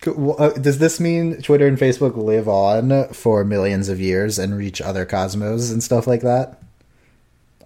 Uh, 0.05 0.51
Does 0.51 0.77
this 0.77 1.01
mean 1.01 1.41
Twitter 1.41 1.67
and 1.67 1.77
Facebook 1.77 2.15
live 2.15 2.47
on 2.47 3.09
for 3.09 3.43
millions 3.43 3.89
of 3.89 3.99
years 3.99 4.39
and 4.39 4.55
reach 4.55 4.79
other 4.79 5.03
cosmos 5.05 5.69
and 5.69 5.83
stuff 5.83 6.07
like 6.07 6.21
that? 6.21 6.61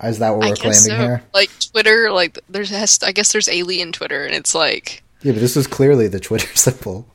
Is 0.03 0.19
that 0.19 0.35
what 0.35 0.45
I 0.45 0.49
we're 0.49 0.55
claiming 0.55 0.73
so. 0.75 0.97
here? 0.97 1.23
Like 1.33 1.49
Twitter, 1.59 2.11
like 2.11 2.39
there's 2.49 2.69
has 2.69 2.99
I 3.03 3.11
guess 3.11 3.31
there's 3.31 3.47
alien 3.47 3.91
Twitter, 3.91 4.25
and 4.25 4.33
it's 4.33 4.55
like 4.55 5.03
Yeah, 5.21 5.33
but 5.33 5.41
this 5.41 5.55
is 5.55 5.67
clearly 5.67 6.07
the 6.07 6.19
Twitter 6.19 6.47
symbol. 6.55 7.07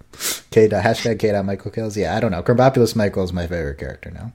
K 0.51 0.69
dot 0.69 0.85
hashtag 0.85 1.19
K 1.19 1.33
dot 1.33 1.45
Michael 1.45 1.71
kills. 1.71 1.97
Yeah, 1.97 2.17
I 2.17 2.21
don't 2.21 2.31
know. 2.31 2.43
Krombopulos 2.43 2.97
Michael 2.97 3.25
is 3.25 3.33
my 3.33 3.47
favorite 3.47 3.79
character 3.79 4.11
now. 4.11 4.33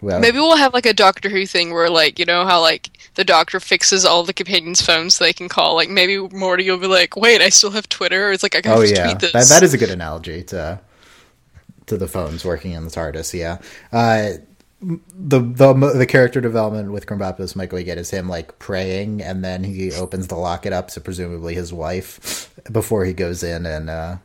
Well, 0.00 0.20
maybe 0.20 0.38
we'll 0.38 0.56
have 0.56 0.74
like 0.74 0.86
a 0.86 0.92
Doctor 0.92 1.30
Who 1.30 1.46
thing 1.46 1.72
where 1.72 1.88
like 1.88 2.18
you 2.18 2.24
know 2.24 2.44
how 2.44 2.60
like 2.60 2.90
the 3.14 3.24
Doctor 3.24 3.58
fixes 3.58 4.04
all 4.04 4.22
the 4.22 4.34
companions' 4.34 4.82
phones 4.82 5.14
so 5.14 5.24
they 5.24 5.32
can 5.32 5.48
call. 5.48 5.74
Like 5.74 5.88
maybe 5.88 6.18
Morty 6.18 6.70
will 6.70 6.78
be 6.78 6.86
like, 6.86 7.16
wait, 7.16 7.40
I 7.40 7.48
still 7.48 7.70
have 7.70 7.88
Twitter. 7.88 8.28
Or 8.28 8.32
It's 8.32 8.42
like 8.42 8.54
I 8.54 8.60
can 8.60 8.72
oh 8.72 8.82
just 8.82 8.94
yeah, 8.94 9.04
tweet 9.04 9.20
this. 9.20 9.32
that, 9.32 9.48
that 9.48 9.62
is 9.62 9.72
a 9.72 9.78
good 9.78 9.90
analogy 9.90 10.42
to 10.44 10.80
to 11.86 11.96
the 11.96 12.08
phones 12.08 12.44
working 12.44 12.72
in 12.72 12.84
the 12.84 12.90
TARDIS. 12.90 13.38
Yeah. 13.38 13.58
Uh, 13.92 14.38
the 14.84 15.40
the 15.40 15.72
the 15.94 16.06
character 16.06 16.40
development 16.40 16.92
with 16.92 17.06
Krampus 17.06 17.56
Michael 17.56 17.76
we 17.76 17.84
get 17.84 17.98
is 17.98 18.10
him 18.10 18.28
like 18.28 18.58
praying, 18.58 19.22
and 19.22 19.44
then 19.44 19.64
he 19.64 19.92
opens 19.92 20.28
the 20.28 20.36
locket 20.36 20.72
up 20.72 20.88
to 20.88 21.00
presumably 21.00 21.54
his 21.54 21.72
wife 21.72 22.50
before 22.70 23.04
he 23.04 23.12
goes 23.12 23.42
in 23.42 23.66
and 23.66 23.88
uh, 23.88 24.16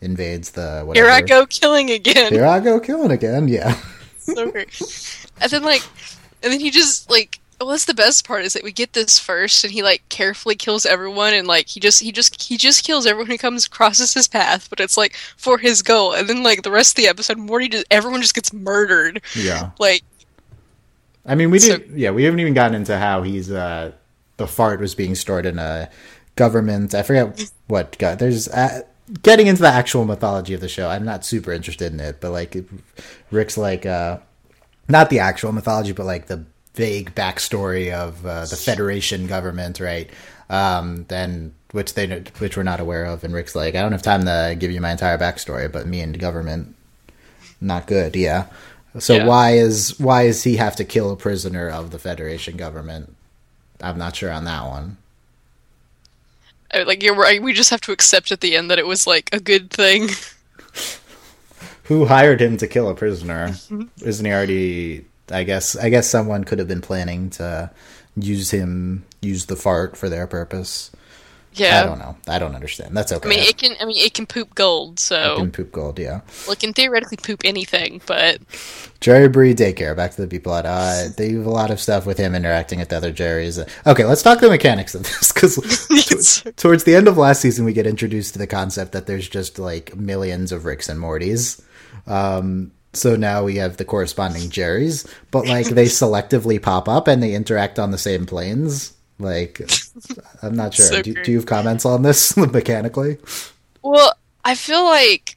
invades 0.00 0.50
the. 0.52 0.82
Whatever. 0.84 1.06
Here 1.06 1.14
I 1.14 1.20
go 1.20 1.46
killing 1.46 1.90
again. 1.90 2.32
Here 2.32 2.46
I 2.46 2.60
go 2.60 2.80
killing 2.80 3.10
again. 3.10 3.48
Yeah. 3.48 3.78
so 4.18 4.50
great. 4.50 4.68
And 5.40 5.50
then 5.50 5.62
like, 5.62 5.82
and 6.42 6.52
then 6.52 6.60
he 6.60 6.70
just 6.70 7.10
like. 7.10 7.38
Well, 7.62 7.70
that's 7.70 7.84
the 7.84 7.94
best 7.94 8.26
part 8.26 8.42
is 8.44 8.54
that 8.54 8.64
we 8.64 8.72
get 8.72 8.92
this 8.92 9.20
first, 9.20 9.62
and 9.62 9.72
he 9.72 9.82
like 9.84 10.02
carefully 10.08 10.56
kills 10.56 10.84
everyone, 10.84 11.32
and 11.32 11.46
like 11.46 11.68
he 11.68 11.78
just 11.78 12.00
he 12.02 12.10
just 12.10 12.42
he 12.42 12.56
just 12.56 12.84
kills 12.84 13.06
everyone 13.06 13.30
who 13.30 13.38
comes 13.38 13.68
crosses 13.68 14.12
his 14.14 14.26
path, 14.26 14.68
but 14.68 14.80
it's 14.80 14.96
like 14.96 15.14
for 15.36 15.58
his 15.58 15.80
goal. 15.80 16.12
And 16.12 16.28
then 16.28 16.42
like 16.42 16.62
the 16.62 16.72
rest 16.72 16.92
of 16.92 16.96
the 17.04 17.08
episode, 17.08 17.38
Morty 17.38 17.68
just 17.68 17.86
everyone 17.88 18.20
just 18.20 18.34
gets 18.34 18.52
murdered. 18.52 19.22
Yeah. 19.36 19.70
Like 19.78 20.02
I 21.24 21.36
mean, 21.36 21.52
we 21.52 21.60
So- 21.60 21.76
did. 21.78 21.90
Yeah, 21.94 22.10
we 22.10 22.24
haven't 22.24 22.40
even 22.40 22.52
gotten 22.54 22.74
into 22.74 22.98
how 22.98 23.22
he's 23.22 23.48
uh, 23.50 23.92
the 24.38 24.48
fart 24.48 24.80
was 24.80 24.96
being 24.96 25.14
stored 25.14 25.46
in 25.46 25.60
a 25.60 25.88
government. 26.34 26.94
I 26.96 27.02
forget 27.04 27.48
what. 27.68 27.96
God, 27.96 28.18
there's 28.18 28.48
uh, 28.48 28.80
getting 29.22 29.46
into 29.46 29.62
the 29.62 29.68
actual 29.68 30.04
mythology 30.04 30.52
of 30.52 30.60
the 30.60 30.68
show. 30.68 30.88
I'm 30.88 31.04
not 31.04 31.24
super 31.24 31.52
interested 31.52 31.92
in 31.92 32.00
it, 32.00 32.20
but 32.20 32.32
like 32.32 32.56
Rick's 33.30 33.56
like 33.56 33.86
uh, 33.86 34.18
not 34.88 35.10
the 35.10 35.20
actual 35.20 35.52
mythology, 35.52 35.92
but 35.92 36.06
like 36.06 36.26
the 36.26 36.44
vague 36.74 37.14
backstory 37.14 37.92
of 37.92 38.24
uh, 38.24 38.46
the 38.46 38.56
Federation 38.56 39.26
government, 39.26 39.80
right? 39.80 40.08
Um, 40.50 41.04
then 41.08 41.54
which 41.72 41.94
they 41.94 42.06
which 42.38 42.56
we're 42.56 42.62
not 42.62 42.80
aware 42.80 43.04
of, 43.06 43.24
and 43.24 43.32
Rick's 43.32 43.54
like, 43.54 43.74
I 43.74 43.80
don't 43.82 43.92
have 43.92 44.02
time 44.02 44.24
to 44.26 44.56
give 44.58 44.70
you 44.70 44.80
my 44.80 44.90
entire 44.92 45.16
backstory, 45.18 45.70
but 45.70 45.86
me 45.86 46.00
and 46.00 46.18
government, 46.18 46.74
not 47.60 47.86
good. 47.86 48.16
Yeah. 48.16 48.46
So 48.98 49.14
Yeah. 49.16 49.26
why 49.26 49.52
is 49.52 49.98
why 49.98 50.26
does 50.26 50.42
he 50.44 50.56
have 50.56 50.76
to 50.76 50.84
kill 50.84 51.10
a 51.10 51.16
prisoner 51.16 51.68
of 51.70 51.90
the 51.90 51.98
Federation 51.98 52.56
government? 52.56 53.14
I'm 53.80 53.98
not 53.98 54.14
sure 54.16 54.30
on 54.30 54.44
that 54.44 54.64
one. 54.66 54.98
like 56.86 57.02
you're 57.02 57.16
right. 57.16 57.42
We 57.42 57.52
just 57.52 57.70
have 57.70 57.80
to 57.82 57.92
accept 57.92 58.30
at 58.32 58.40
the 58.40 58.56
end 58.56 58.70
that 58.70 58.78
it 58.78 58.86
was 58.86 59.06
like 59.06 59.28
a 59.32 59.40
good 59.40 59.70
thing. 59.70 60.08
Who 61.84 62.06
hired 62.06 62.40
him 62.40 62.56
to 62.58 62.66
kill 62.68 62.88
a 62.88 62.94
prisoner? 62.94 63.54
Isn't 64.02 64.24
he 64.26 64.32
already? 64.32 65.04
I 65.32 65.44
guess. 65.44 65.76
I 65.76 65.88
guess 65.88 66.08
someone 66.08 66.44
could 66.44 66.58
have 66.58 66.68
been 66.68 66.80
planning 66.82 67.30
to 67.30 67.70
use 68.16 68.50
him, 68.50 69.04
use 69.20 69.46
the 69.46 69.56
fart 69.56 69.96
for 69.96 70.08
their 70.08 70.26
purpose. 70.26 70.90
Yeah. 71.54 71.82
I 71.82 71.86
don't 71.86 71.98
know. 71.98 72.16
I 72.28 72.38
don't 72.38 72.54
understand. 72.54 72.96
That's 72.96 73.12
okay. 73.12 73.28
I 73.28 73.30
mean, 73.30 73.40
it 73.40 73.58
can. 73.58 73.76
I 73.78 73.84
mean, 73.84 73.98
it 73.98 74.14
can 74.14 74.24
poop 74.24 74.54
gold. 74.54 74.98
So, 74.98 75.34
It 75.34 75.36
can 75.36 75.50
poop 75.52 75.70
gold. 75.70 75.98
Yeah. 75.98 76.22
well, 76.46 76.52
it 76.52 76.60
can 76.60 76.72
theoretically 76.72 77.18
poop 77.18 77.42
anything. 77.44 78.00
But 78.06 78.40
Jerryboree 79.02 79.54
daycare. 79.54 79.94
Back 79.94 80.12
to 80.12 80.22
the 80.22 80.26
B 80.26 80.38
plot. 80.38 80.64
Uh, 80.64 81.08
they 81.14 81.32
have 81.32 81.44
a 81.44 81.50
lot 81.50 81.70
of 81.70 81.78
stuff 81.78 82.06
with 82.06 82.16
him 82.16 82.34
interacting 82.34 82.78
with 82.78 82.88
the 82.88 82.96
other 82.96 83.12
Jerrys. 83.12 83.58
Okay, 83.86 84.04
let's 84.06 84.22
talk 84.22 84.40
the 84.40 84.48
mechanics 84.48 84.94
of 84.94 85.02
this 85.02 85.30
because 85.30 85.58
It's- 85.90 86.42
towards 86.56 86.84
the 86.84 86.94
end 86.94 87.06
of 87.06 87.18
last 87.18 87.42
season, 87.42 87.66
we 87.66 87.74
get 87.74 87.86
introduced 87.86 88.32
to 88.32 88.38
the 88.38 88.46
concept 88.46 88.92
that 88.92 89.06
there's 89.06 89.28
just 89.28 89.58
like 89.58 89.94
millions 89.94 90.52
of 90.52 90.64
Ricks 90.64 90.88
and 90.88 90.98
Mortys. 90.98 91.60
Um, 92.06 92.72
so 92.92 93.16
now 93.16 93.44
we 93.44 93.56
have 93.56 93.76
the 93.78 93.84
corresponding 93.84 94.50
Jerrys, 94.50 95.10
but 95.30 95.46
like 95.46 95.68
they 95.68 95.84
selectively 96.02 96.60
pop 96.60 96.88
up 96.88 97.08
and 97.08 97.22
they 97.22 97.34
interact 97.34 97.78
on 97.78 97.90
the 97.90 97.98
same 97.98 98.26
planes. 98.26 98.92
Like, 99.18 99.60
I'm 100.42 100.56
not 100.56 100.74
sure. 100.74 100.86
So 100.86 101.02
do, 101.02 101.14
do 101.14 101.30
you 101.32 101.38
have 101.38 101.46
comments 101.46 101.84
on 101.84 102.02
this 102.02 102.36
mechanically? 102.36 103.18
well, 103.82 104.14
I 104.44 104.54
feel 104.54 104.84
like. 104.84 105.36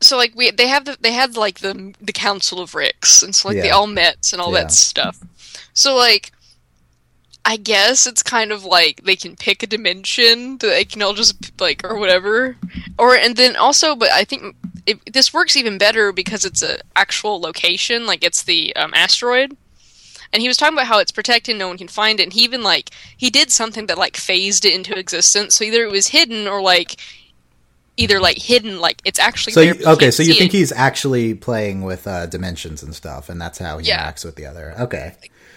So 0.00 0.16
like 0.16 0.32
we 0.34 0.50
they 0.50 0.66
have 0.68 0.84
the 0.84 0.96
they 1.00 1.12
had 1.12 1.36
like 1.36 1.60
the 1.60 1.94
the 2.00 2.12
council 2.12 2.60
of 2.60 2.74
Ricks 2.74 3.22
and 3.22 3.34
so 3.34 3.48
like 3.48 3.58
they 3.58 3.70
all 3.70 3.86
met 3.86 4.30
and 4.32 4.40
all 4.40 4.52
Yeah. 4.52 4.62
that 4.62 4.72
stuff. 4.72 5.18
So 5.74 5.94
like. 5.96 6.32
I 7.44 7.56
guess 7.56 8.06
it's 8.06 8.22
kind 8.22 8.52
of 8.52 8.64
like 8.64 9.02
they 9.02 9.16
can 9.16 9.34
pick 9.34 9.64
a 9.64 9.66
dimension 9.66 10.58
that 10.58 10.68
they 10.68 10.84
can 10.84 11.02
all 11.02 11.12
just 11.12 11.60
like 11.60 11.82
or 11.84 11.98
whatever, 11.98 12.56
or 13.00 13.16
and 13.16 13.34
then 13.34 13.56
also, 13.56 13.96
but 13.96 14.10
I 14.12 14.22
think 14.22 14.54
it, 14.86 15.12
this 15.12 15.32
works 15.32 15.56
even 15.56 15.78
better 15.78 16.12
because 16.12 16.44
it's 16.44 16.62
an 16.62 16.78
actual 16.96 17.40
location, 17.40 18.06
like 18.06 18.24
it's 18.24 18.42
the 18.42 18.74
um, 18.76 18.92
asteroid. 18.94 19.56
And 20.32 20.40
he 20.40 20.48
was 20.48 20.56
talking 20.56 20.74
about 20.78 20.86
how 20.86 20.98
it's 20.98 21.12
protected, 21.12 21.56
no 21.56 21.68
one 21.68 21.76
can 21.78 21.88
find 21.88 22.18
it. 22.18 22.22
And 22.24 22.32
he 22.32 22.42
even 22.42 22.62
like 22.62 22.90
he 23.16 23.28
did 23.30 23.50
something 23.50 23.86
that 23.86 23.98
like 23.98 24.16
phased 24.16 24.64
it 24.64 24.74
into 24.74 24.98
existence. 24.98 25.54
So 25.56 25.64
either 25.64 25.82
it 25.84 25.90
was 25.90 26.08
hidden 26.08 26.48
or 26.48 26.62
like 26.62 26.96
either 27.98 28.18
like 28.18 28.38
hidden, 28.38 28.80
like 28.80 29.02
it's 29.04 29.18
actually 29.18 29.52
So 29.52 29.60
you, 29.60 29.74
okay, 29.86 30.10
so 30.10 30.22
you 30.22 30.32
think 30.34 30.54
it. 30.54 30.56
he's 30.56 30.72
actually 30.72 31.34
playing 31.34 31.82
with 31.82 32.06
uh, 32.06 32.26
dimensions 32.26 32.82
and 32.82 32.94
stuff, 32.94 33.28
and 33.28 33.40
that's 33.40 33.58
how 33.58 33.78
he 33.78 33.88
Yeah. 33.88 34.10
interacts 34.10 34.24
with 34.24 34.36
the 34.36 34.46
other. 34.46 34.74
Okay, 34.80 35.14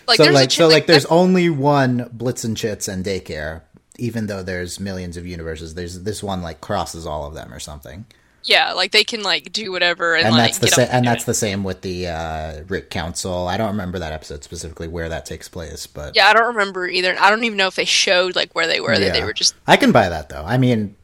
like 0.07 0.17
so 0.17 0.23
there's 0.23 0.35
like 0.35 0.49
ch- 0.49 0.55
so 0.57 0.67
like 0.67 0.85
there's 0.87 1.03
that- 1.03 1.09
only 1.11 1.49
one 1.49 2.09
Blitz 2.11 2.43
and 2.43 2.57
Chitz 2.57 2.89
and 2.89 3.05
Daycare, 3.05 3.61
even 3.97 4.27
though 4.27 4.43
there's 4.43 4.77
millions 4.81 5.15
of 5.15 5.25
universes. 5.25 5.75
There's 5.75 6.03
this 6.03 6.21
one 6.21 6.41
like 6.41 6.59
crosses 6.59 7.05
all 7.07 7.25
of 7.25 7.33
them 7.33 7.53
or 7.53 7.59
something, 7.59 8.05
yeah, 8.45 8.73
like 8.73 8.91
they 8.91 9.03
can 9.03 9.21
like 9.23 9.51
do 9.51 9.71
whatever 9.71 10.15
and, 10.15 10.27
and 10.27 10.35
like 10.35 10.53
that's 10.53 10.57
the 10.59 10.67
sa- 10.67 10.81
and 10.91 11.05
that's 11.05 11.23
it. 11.23 11.27
the 11.27 11.33
same 11.33 11.63
with 11.63 11.81
the 11.81 12.07
uh, 12.07 12.63
Rick 12.67 12.89
Council. 12.89 13.47
I 13.47 13.57
don't 13.57 13.71
remember 13.71 13.99
that 13.99 14.13
episode 14.13 14.43
specifically 14.43 14.87
where 14.87 15.09
that 15.09 15.25
takes 15.25 15.49
place, 15.49 15.87
but 15.87 16.15
yeah. 16.15 16.27
I 16.27 16.33
don't 16.33 16.47
remember 16.47 16.87
either. 16.87 17.15
I 17.19 17.29
don't 17.29 17.43
even 17.43 17.57
know 17.57 17.67
if 17.67 17.75
they 17.75 17.85
showed 17.85 18.35
like 18.35 18.53
where 18.55 18.67
they 18.67 18.79
were. 18.79 18.97
That 18.97 19.13
they 19.13 19.19
Yeah. 19.19 19.25
were 19.25 19.33
just 19.33 19.55
I 19.67 19.77
can 19.77 19.91
buy 19.91 20.09
that 20.09 20.29
though. 20.29 20.43
I 20.45 20.57
mean. 20.57 20.95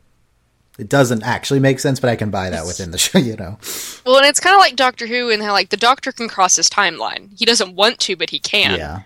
It 0.80 0.90
doesn't 0.90 1.22
actually 1.22 1.60
make 1.60 1.80
sense, 1.80 2.00
but 2.00 2.10
I 2.10 2.16
can 2.16 2.32
buy 2.32 2.50
that 2.50 2.66
within 2.66 2.90
the 2.90 2.98
show, 2.98 3.20
you 3.20 3.36
know. 3.36 3.60
well, 4.06 4.18
and 4.18 4.26
it's 4.26 4.40
kind 4.40 4.56
of 4.56 4.60
like 4.62 4.76
Doctor 4.76 5.06
Who 5.06 5.30
and 5.30 5.44
how 5.44 5.52
like 5.52 5.70
the 5.70 5.78
Doctor 5.78 6.12
can 6.12 6.28
cross 6.28 6.56
his 6.56 6.70
timeline. 6.70 7.38
He 7.38 7.46
doesn't 7.46 7.76
want 7.76 8.00
to, 8.00 8.16
but 8.16 8.32
he 8.32 8.40
can. 8.40 8.80
Yeah. 8.80 9.02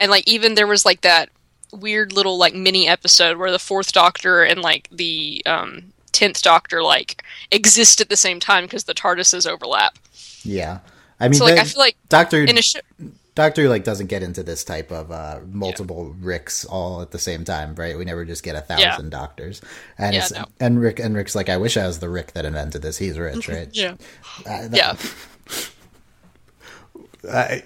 and 0.00 0.10
like 0.10 0.26
even 0.28 0.54
there 0.54 0.66
was 0.66 0.84
like 0.84 1.00
that 1.02 1.30
weird 1.72 2.12
little 2.12 2.36
like 2.36 2.52
mini 2.54 2.86
episode 2.88 3.38
where 3.38 3.50
the 3.52 3.58
fourth 3.60 3.92
doctor 3.92 4.42
and 4.42 4.60
like 4.60 4.88
the 4.92 5.40
um 5.46 5.93
10th 6.14 6.40
doctor 6.42 6.82
like 6.82 7.22
exist 7.50 8.00
at 8.00 8.08
the 8.08 8.16
same 8.16 8.40
time 8.40 8.64
because 8.64 8.84
the 8.84 8.94
TARDISes 8.94 9.46
overlap. 9.50 9.98
Yeah. 10.42 10.78
I 11.20 11.28
mean, 11.28 11.34
So 11.38 11.44
like 11.44 11.58
I 11.58 11.64
feel 11.64 11.78
like 11.80 11.96
Doctor 12.08 12.42
in 12.44 12.56
a 12.58 12.62
sh- 12.62 12.76
Doctor 13.34 13.62
Who, 13.62 13.68
like 13.68 13.82
doesn't 13.82 14.06
get 14.06 14.22
into 14.22 14.42
this 14.44 14.62
type 14.62 14.92
of 14.92 15.10
uh, 15.10 15.40
multiple 15.50 16.14
Ricks 16.20 16.64
all 16.64 17.02
at 17.02 17.10
the 17.10 17.18
same 17.18 17.44
time, 17.44 17.74
right? 17.74 17.96
We 17.98 18.04
never 18.04 18.24
just 18.24 18.42
get 18.44 18.54
a 18.54 18.60
thousand 18.60 19.10
doctors, 19.10 19.60
and 19.98 20.14
Yeah, 20.14 20.20
it's, 20.22 20.32
no. 20.32 20.44
and 20.60 20.80
Rick 20.80 21.00
and 21.00 21.16
Rick's 21.16 21.34
like, 21.34 21.48
I 21.48 21.56
wish 21.56 21.76
I 21.76 21.86
was 21.86 21.98
the 21.98 22.08
Rick 22.08 22.32
that 22.34 22.44
invented 22.44 22.82
this. 22.82 22.98
He's 22.98 23.18
rich, 23.18 23.48
right? 23.54 23.68
yeah. 23.72 23.94
Uh, 24.46 24.68
that, 24.68 24.72
Yeah. 24.72 24.94
Uh, 27.28 27.58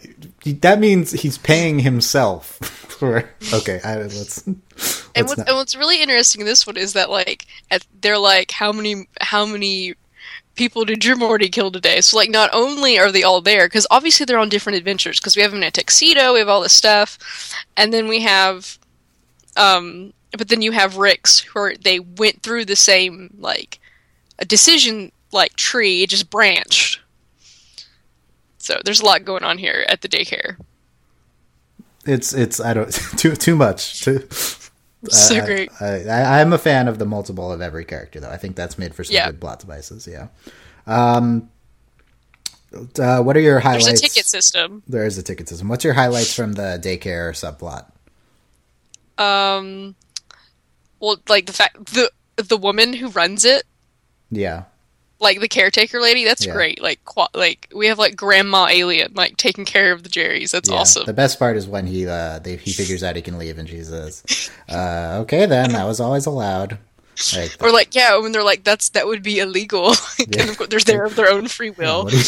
that 0.45 0.79
means 0.81 1.13
he's 1.13 1.39
paying 1.39 1.79
himself 1.81 2.45
for. 2.59 3.29
Okay, 3.53 3.81
I, 3.85 3.97
let's. 3.97 4.47
And 4.47 4.61
let's 4.77 5.29
what's, 5.29 5.39
not- 5.39 5.49
and 5.49 5.57
what's 5.57 5.77
really 5.77 6.03
interesting 6.03 6.41
in 6.41 6.47
this 6.47 6.67
one 6.67 6.77
is 6.77 6.93
that 6.93 7.11
like 7.11 7.47
at, 7.71 7.87
they're 8.01 8.19
like 8.19 8.51
how 8.51 8.73
many 8.73 9.09
how 9.21 9.45
many 9.47 9.95
people 10.55 10.85
did 10.85 11.05
your 11.05 11.17
Morty 11.17 11.49
kill 11.49 11.71
today? 11.71 12.01
So 12.01 12.17
like 12.17 12.31
not 12.31 12.51
only 12.53 12.99
are 12.99 13.13
they 13.13 13.23
all 13.23 13.41
there 13.41 13.67
because 13.67 13.87
obviously 13.91 14.25
they're 14.27 14.39
on 14.39 14.49
different 14.49 14.79
adventures 14.79 15.19
because 15.21 15.37
we 15.37 15.43
have 15.43 15.53
them 15.53 15.63
in 15.63 15.69
a 15.69 15.71
tuxedo, 15.71 16.33
we 16.33 16.41
have 16.41 16.49
all 16.49 16.61
this 16.61 16.73
stuff, 16.73 17.19
and 17.77 17.93
then 17.93 18.09
we 18.09 18.21
have, 18.21 18.79
um, 19.57 20.13
but 20.37 20.49
then 20.49 20.63
you 20.63 20.73
have 20.73 20.97
Ricks 20.97 21.41
who 21.41 21.59
are 21.61 21.75
they 21.77 22.01
went 22.01 22.43
through 22.43 22.65
the 22.65 22.77
same 22.77 23.35
like 23.39 23.79
a 24.39 24.45
decision 24.45 25.13
like 25.33 25.55
tree, 25.57 26.03
it 26.03 26.11
just 26.11 26.31
branched. 26.31 27.01
So 28.59 28.81
there's 28.85 29.01
a 29.01 29.05
lot 29.05 29.25
going 29.25 29.45
on 29.45 29.59
here 29.59 29.85
at 29.89 30.01
the 30.03 30.09
daycare. 30.09 30.57
it's 32.05 32.33
it's 32.33 32.61
I 32.61 32.75
don't 32.75 32.91
too 33.19 33.35
too 33.37 33.57
much. 33.57 34.03
Too, 34.05 34.27
So 35.11 35.37
I- 35.37 35.47
great. 35.47 35.71
I, 35.81 36.03
I, 36.09 36.41
I'm 36.41 36.53
a 36.53 36.59
fan 36.59 36.89
of 36.89 36.99
the 36.99 37.07
multiple 37.07 37.53
of 37.53 37.61
every 37.61 37.85
character, 37.85 38.19
though. 38.19 38.31
I 38.31 38.37
think 38.37 38.57
that's 38.57 38.77
made 38.79 38.95
for 38.97 39.05
some 39.05 39.15
Yeah. 39.15 39.27
good 39.31 39.41
plot 39.41 39.61
devices. 39.61 40.09
Yeah. 40.11 40.29
Um. 40.87 41.51
Uh, 42.99 43.23
what 43.23 43.35
are 43.37 43.41
your 43.41 43.61
highlights? 43.61 43.87
There's 43.87 44.01
a 44.01 44.03
ticket 44.03 44.27
system. 44.27 44.83
There 44.87 45.07
is 45.07 45.17
a 45.17 45.23
ticket 45.23 45.49
system. 45.49 45.69
What's 45.69 45.85
your 45.85 45.95
highlights 45.95 46.35
from 46.35 46.53
the 46.53 46.79
daycare 46.83 47.31
subplot? 47.33 47.87
Um, 49.23 49.95
well, 51.01 51.17
like 51.29 51.47
the 51.47 51.53
fact 51.53 51.87
the 51.95 52.11
the 52.37 52.57
woman 52.57 52.93
who 52.93 53.09
runs 53.09 53.45
it, 53.45 53.63
Yeah, 54.31 54.65
like 55.21 55.41
the 55.41 55.49
caretaker 55.49 56.01
lady, 56.01 56.25
that's 56.25 56.47
Yeah. 56.47 56.53
great. 56.53 56.81
Like, 56.83 57.05
qua- 57.05 57.29
like 57.35 57.69
we 57.75 57.87
have 57.89 57.99
like 57.99 58.17
Grandma 58.17 58.67
Alien, 58.69 59.13
like 59.15 59.37
taking 59.37 59.65
care 59.65 59.93
of 59.93 60.03
the 60.03 60.09
Jerrys. 60.09 60.51
That's 60.53 60.71
yeah. 60.71 60.77
awesome. 60.77 61.07
The 61.07 61.13
best 61.13 61.39
part 61.39 61.57
is 61.57 61.67
when 61.67 61.87
he 61.87 62.07
uh 62.07 62.39
they, 62.39 62.57
he 62.57 62.73
figures 62.73 63.03
out 63.03 63.17
he 63.17 63.23
can 63.23 63.39
leave, 63.39 63.59
and 63.59 63.69
she 63.69 63.83
says, 63.83 64.51
uh, 64.69 65.19
"Okay, 65.23 65.47
then 65.47 65.73
that 65.73 65.85
was 65.87 66.01
always 66.01 66.27
allowed." 66.27 66.79
Like, 67.35 67.57
or 67.61 67.73
like, 67.73 67.97
yeah, 67.97 68.17
when 68.19 68.31
they're 68.31 68.45
like, 68.45 68.63
that's 68.63 68.91
that 68.91 69.07
would 69.09 69.25
be 69.25 69.41
illegal. 69.41 69.89
and 70.19 70.51
of 70.51 70.71
they're 70.71 70.79
there 70.81 71.05
of 71.05 71.17
their 71.17 71.29
own 71.31 71.49
free 71.49 71.71
will. 71.71 72.09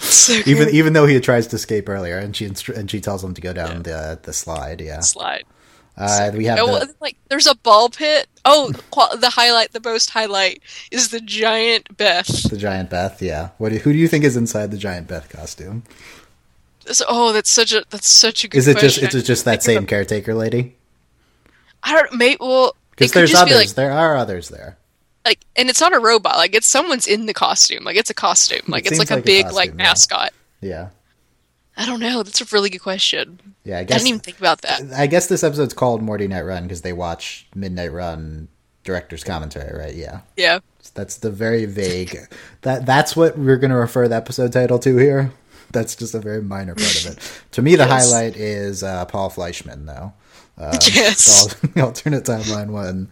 So 0.00 0.32
even 0.46 0.68
even 0.68 0.92
though 0.92 1.06
he 1.06 1.18
tries 1.18 1.48
to 1.48 1.56
escape 1.56 1.88
earlier, 1.88 2.18
and 2.18 2.34
she 2.34 2.48
instru- 2.48 2.76
and 2.76 2.88
she 2.88 3.00
tells 3.00 3.22
him 3.24 3.34
to 3.34 3.40
go 3.40 3.52
down 3.52 3.82
the 3.82 4.18
the 4.22 4.32
slide. 4.32 4.80
Yeah. 4.80 5.00
slide. 5.00 5.42
Uh, 5.98 6.30
we 6.34 6.44
have 6.44 6.58
Oh, 6.60 6.78
the, 6.78 6.94
like 7.00 7.16
there's 7.28 7.46
a 7.46 7.56
ball 7.56 7.88
pit. 7.88 8.28
Oh, 8.44 8.72
qual- 8.90 9.16
the 9.16 9.30
highlight, 9.30 9.72
the 9.72 9.80
most 9.84 10.10
highlight 10.10 10.62
is 10.92 11.08
the 11.08 11.20
giant 11.20 11.96
Beth. 11.96 12.26
the 12.50 12.56
giant 12.56 12.88
Beth. 12.90 13.20
Yeah. 13.20 13.50
What? 13.58 13.72
Do, 13.72 13.78
who 13.78 13.92
do 13.92 13.98
you 13.98 14.06
think 14.08 14.24
is 14.24 14.36
inside 14.36 14.70
the 14.70 14.78
giant 14.78 15.08
Beth 15.08 15.28
costume? 15.28 15.82
So- 16.86 17.04
oh, 17.08 17.32
that's 17.32 17.50
such 17.50 17.72
a 17.72 17.84
that's 17.90 18.08
such 18.08 18.44
a 18.44 18.48
good. 18.48 18.58
Is 18.58 18.68
it 18.68 18.78
just? 18.78 18.98
question. 19.00 19.18
Is 19.18 19.24
it 19.24 19.26
just 19.26 19.44
that 19.44 19.62
same 19.62 19.86
caretaker 19.86 20.34
lady? 20.34 20.76
I 21.82 21.94
don't. 21.94 22.14
mate. 22.16 22.38
well, 22.40 22.76
Because 22.90 23.12
there's 23.12 23.30
just 23.30 23.42
others. 23.42 23.54
be 23.54 23.58
like 23.58 23.68
there 23.74 23.92
are 23.92 24.16
others 24.16 24.48
there. 24.48 24.78
like, 25.24 25.40
and 25.56 25.68
it's 25.68 25.80
not 25.80 25.94
a 25.94 25.98
robot. 25.98 26.36
Like 26.36 26.54
it's 26.54 26.66
someone's 26.66 27.06
in 27.06 27.26
the 27.26 27.34
costume. 27.34 27.84
Like 27.84 27.96
it's 27.96 28.10
a 28.10 28.14
costume. 28.14 28.62
Like 28.68 28.86
it's 28.86 28.90
seems 28.96 28.98
like 29.00 29.10
a 29.10 29.14
like 29.14 29.22
a 29.22 29.26
big 29.26 29.42
costume, 29.44 29.56
like 29.56 29.70
yeah. 29.70 29.76
mascot. 29.76 30.32
Yeah. 30.60 30.88
I 31.78 31.86
don't 31.86 32.00
know. 32.00 32.22
That's 32.22 32.40
a 32.40 32.44
really 32.54 32.68
good 32.70 32.80
question. 32.82 33.38
Yeah. 33.64 33.76
I 33.78 33.80
I 33.80 33.84
didn't 33.84 34.06
even 34.08 34.20
think 34.20 34.38
about 34.38 34.60
that. 34.62 34.82
I 34.94 35.06
guess 35.06 35.28
this 35.28 35.42
episode's 35.44 35.72
called 35.74 36.02
Morty 36.02 36.26
Night 36.28 36.42
Run 36.42 36.64
because 36.64 36.82
they 36.82 36.92
watch 36.92 37.46
Midnight 37.54 37.92
Run 37.92 38.48
director's 38.84 39.22
commentary, 39.24 39.78
right? 39.78 39.94
Yeah. 39.94 40.20
Yeah. 40.36 40.58
That's 40.94 41.18
the 41.18 41.30
very 41.30 41.64
vague. 41.66 42.18
that 42.62 42.84
that's 42.84 43.14
what 43.14 43.38
we're 43.38 43.56
going 43.58 43.70
to 43.70 43.76
refer 43.76 44.08
the 44.08 44.16
episode 44.16 44.52
title 44.52 44.78
to 44.80 44.96
here. 44.96 45.30
That's 45.70 45.94
just 45.94 46.14
a 46.14 46.18
very 46.18 46.42
minor 46.42 46.74
part 46.74 47.04
of 47.04 47.12
it. 47.12 47.42
To 47.52 47.62
me, 47.62 47.76
the 47.76 47.84
Yes. 47.84 48.10
highlight 48.10 48.36
is 48.36 48.82
uh, 48.82 49.04
Paul 49.04 49.30
Fleischman, 49.30 49.86
though. 49.86 50.12
Um, 50.56 50.72
Yes. 50.94 51.54
the 51.74 51.82
alternate 51.84 52.24
timeline 52.24 52.70
when 52.70 53.08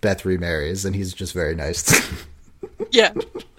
Beth 0.00 0.24
remarries, 0.24 0.84
and 0.84 0.96
he's 0.96 1.12
just 1.12 1.32
very 1.34 1.54
nice. 1.54 1.92
Yeah. 2.90 3.12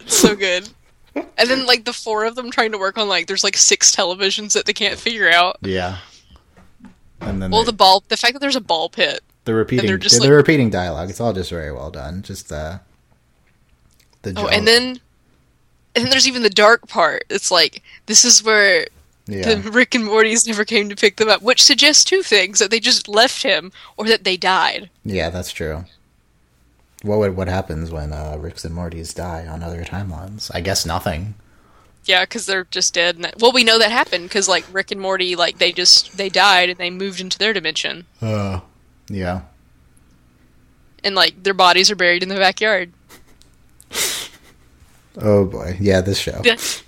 So 0.08 0.36
good. 0.36 0.68
And 1.16 1.50
then 1.50 1.66
like 1.66 1.86
the 1.86 1.94
four 1.94 2.24
of 2.26 2.36
them 2.36 2.52
trying 2.52 2.72
to 2.72 2.78
work 2.78 2.98
on 2.98 3.08
like 3.10 3.28
there's 3.28 3.44
like 3.44 3.58
six 3.58 3.94
televisions 3.96 4.54
that 4.54 4.66
they 4.66 4.74
can't 4.74 5.00
figure 5.00 5.30
out. 5.30 5.58
yeah. 5.62 5.98
And 7.20 7.42
then 7.42 7.52
Well, 7.52 7.62
they- 7.62 7.68
the 7.68 7.74
ball, 7.74 8.04
the 8.08 8.18
fact 8.18 8.34
that 8.34 8.40
there's 8.40 8.56
a 8.56 8.62
ball 8.62 8.90
pit. 8.90 9.22
the 9.46 9.54
repeating, 9.54 9.86
they're 9.86 9.94
they're, 9.94 9.98
just, 10.00 10.16
the 10.18 10.22
like- 10.24 10.32
repeating 10.32 10.70
dialogue. 10.70 11.10
It's 11.10 11.20
all 11.22 11.34
just 11.34 11.50
very 11.50 11.72
well 11.72 11.92
done. 11.92 12.22
Just 12.24 12.52
uh, 12.52 12.80
the 14.24 14.34
Oh, 14.38 14.48
and 14.48 14.68
then, 14.68 15.00
and 15.96 16.04
then 16.06 16.10
there's 16.10 16.28
even 16.28 16.44
the 16.44 16.50
dark 16.50 16.88
part. 16.88 17.24
It's 17.30 17.52
like 17.52 17.84
this 18.06 18.24
is 18.26 18.44
where 18.44 18.88
yeah. 19.28 19.54
the 19.56 19.70
Rick 19.72 19.94
and 19.96 20.06
Morty's 20.06 20.48
never 20.48 20.64
came 20.66 20.90
to 20.90 20.96
pick 20.96 21.18
them 21.18 21.30
up, 21.30 21.42
which 21.42 21.62
suggests 21.64 22.04
two 22.04 22.24
things: 22.24 22.60
that 22.60 22.72
they 22.72 22.80
just 22.80 23.08
left 23.08 23.44
him, 23.44 23.72
or 23.98 24.06
that 24.08 24.24
they 24.24 24.38
died. 24.38 24.90
Yeah, 25.04 25.30
that's 25.30 25.52
true. 25.52 25.86
What 27.04 27.20
would 27.20 27.36
what 27.36 27.48
happens 27.48 27.92
when 27.92 28.14
uh, 28.14 28.38
Ricks 28.40 28.64
and 28.64 28.76
Mortys 28.76 29.16
die 29.16 29.48
on 29.48 29.64
other 29.64 29.84
timelines? 29.84 30.52
I 30.54 30.62
guess 30.62 30.86
nothing. 30.86 31.34
Yeah, 32.06 32.24
because 32.26 32.46
they're 32.46 32.66
just 32.66 32.94
dead. 32.94 33.16
And 33.16 33.26
that, 33.26 33.40
well, 33.40 33.52
we 33.52 33.64
know 33.64 33.80
that 33.80 33.92
happened 33.92 34.26
because 34.30 34.48
like 34.48 34.66
Rick 34.72 34.92
and 34.92 35.02
Morty, 35.02 35.36
like 35.36 35.58
they 35.58 35.72
just 35.72 36.18
they 36.18 36.30
died 36.30 36.70
and 36.70 36.78
they 36.78 36.90
moved 36.90 37.20
into 37.20 37.38
their 37.38 37.54
dimension, 37.54 38.06
Uh, 38.22 38.62
yeah. 39.08 39.42
and 41.04 41.16
like 41.16 41.42
their 41.44 41.54
bodies 41.56 41.90
are 41.92 41.96
buried 41.96 42.24
in 42.24 42.30
the 42.30 42.36
backyard. 42.36 42.92
Oh 45.18 45.46
boy, 45.46 45.78
yeah, 45.80 46.02
this 46.02 46.20
show, 46.20 46.40
this 46.44 46.84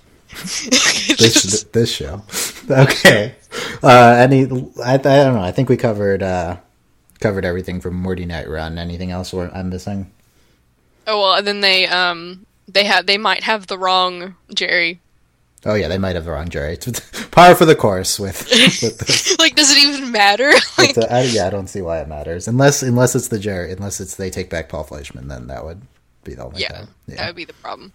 this 1.72 1.92
show. 1.92 2.22
Okay. 2.70 3.34
Uh, 3.82 4.16
any? 4.18 4.44
I, 4.82 4.94
I 4.94 4.96
don't 4.96 5.34
know. 5.34 5.42
I 5.42 5.52
think 5.52 5.68
we 5.68 5.76
covered 5.76 6.22
uh, 6.22 6.56
covered 7.24 7.46
everything 7.46 7.80
from 7.80 7.94
Morty 7.94 8.26
Night 8.26 8.46
Run. 8.46 8.76
Anything 8.76 9.10
else 9.10 9.32
we're, 9.32 9.48
I'm 9.48 9.70
missing? 9.70 10.10
oh 11.06 11.20
well, 11.20 11.34
and 11.36 11.46
then 11.46 11.62
they 11.62 11.86
um 11.86 12.44
they 12.68 12.84
have 12.84 13.06
they 13.06 13.16
might 13.16 13.42
have 13.42 13.66
the 13.66 13.78
wrong 13.78 14.34
Jerry. 14.54 15.00
Oh 15.64 15.72
yeah, 15.72 15.88
they 15.88 15.96
might 15.96 16.16
have 16.16 16.26
the 16.26 16.32
wrong 16.32 16.50
jury. 16.50 16.76
Par 17.30 17.54
for 17.54 17.64
the 17.64 17.74
course 17.74 18.20
with 18.20 18.46
with 18.82 19.36
like, 19.38 19.56
does 19.56 19.70
it 19.72 19.82
even 19.82 20.12
matter? 20.12 20.52
like, 20.76 20.94
a, 20.98 21.10
I, 21.10 21.22
yeah, 21.22 21.46
I 21.46 21.50
don't 21.50 21.68
see 21.68 21.80
why 21.80 22.00
it 22.00 22.08
matters 22.08 22.46
unless 22.46 22.82
unless 22.82 23.14
it's 23.14 23.28
the 23.28 23.38
Jerry 23.38 23.72
unless 23.72 24.00
it's 24.00 24.16
they 24.16 24.28
take 24.28 24.50
back 24.50 24.68
Paul 24.68 24.84
Fleischman. 24.84 25.28
Then 25.28 25.46
that 25.46 25.64
would 25.64 25.80
be 26.24 26.34
the 26.34 26.44
only 26.44 26.60
yeah, 26.60 26.72
time. 26.72 26.88
that 27.08 27.26
would 27.28 27.36
be 27.36 27.46
the 27.46 27.54
problem. 27.54 27.92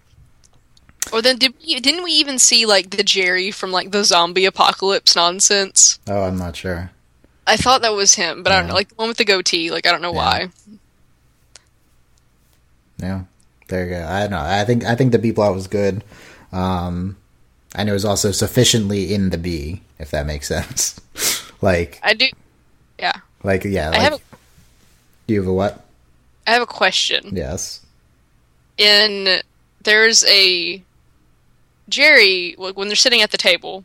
Or 1.12 1.22
then 1.22 1.38
did 1.38 1.54
we, 1.60 1.78
didn't 1.78 2.02
we 2.02 2.10
even 2.12 2.40
see 2.40 2.66
like 2.66 2.90
the 2.90 3.04
Jerry 3.04 3.52
from 3.52 3.70
like 3.70 3.92
the 3.92 4.02
zombie 4.02 4.44
apocalypse 4.44 5.14
nonsense? 5.14 6.00
Oh, 6.08 6.22
I'm 6.22 6.36
not 6.36 6.56
sure. 6.56 6.90
I 7.46 7.56
thought 7.56 7.82
that 7.82 7.92
was 7.94 8.14
him, 8.14 8.42
but 8.42 8.52
I 8.52 8.58
don't 8.60 8.68
know, 8.68 8.74
like 8.74 8.88
the 8.90 8.94
one 8.96 9.08
with 9.08 9.16
the 9.16 9.24
goatee. 9.24 9.70
Like 9.70 9.86
I 9.86 9.90
don't 9.92 10.02
know 10.02 10.12
Yeah. 10.12 10.16
why. 10.16 10.50
Yeah, 12.98 13.22
there 13.68 13.84
you 13.84 13.90
go. 13.90 14.06
I 14.06 14.20
don't 14.20 14.30
know. 14.30 14.40
I 14.40 14.64
think 14.64 14.84
I 14.84 14.94
think 14.94 15.12
the 15.12 15.18
B 15.18 15.32
plot 15.32 15.54
was 15.54 15.66
good. 15.66 16.04
Um, 16.52 17.16
and 17.74 17.88
it 17.88 17.92
was 17.92 18.04
also 18.04 18.30
sufficiently 18.32 19.14
in 19.14 19.30
the 19.30 19.38
B, 19.38 19.82
if 19.98 20.10
that 20.10 20.26
makes 20.26 20.48
sense. 20.48 21.00
like, 21.62 21.98
I 22.02 22.14
do. 22.14 22.26
Yeah, 22.98 23.12
like 23.42 23.64
yeah. 23.64 23.90
I 23.92 23.98
have 24.00 24.14
a, 24.14 24.18
you 25.26 25.40
have 25.40 25.48
a 25.48 25.52
what? 25.52 25.84
I 26.46 26.52
have 26.52 26.62
a 26.62 26.66
question. 26.66 27.30
Yes. 27.34 27.80
In 28.76 29.40
there's 29.82 30.24
a 30.24 30.82
Jerry 31.88 32.54
like, 32.58 32.76
when 32.76 32.88
they're 32.88 32.96
sitting 32.96 33.22
at 33.22 33.30
the 33.30 33.38
table. 33.38 33.84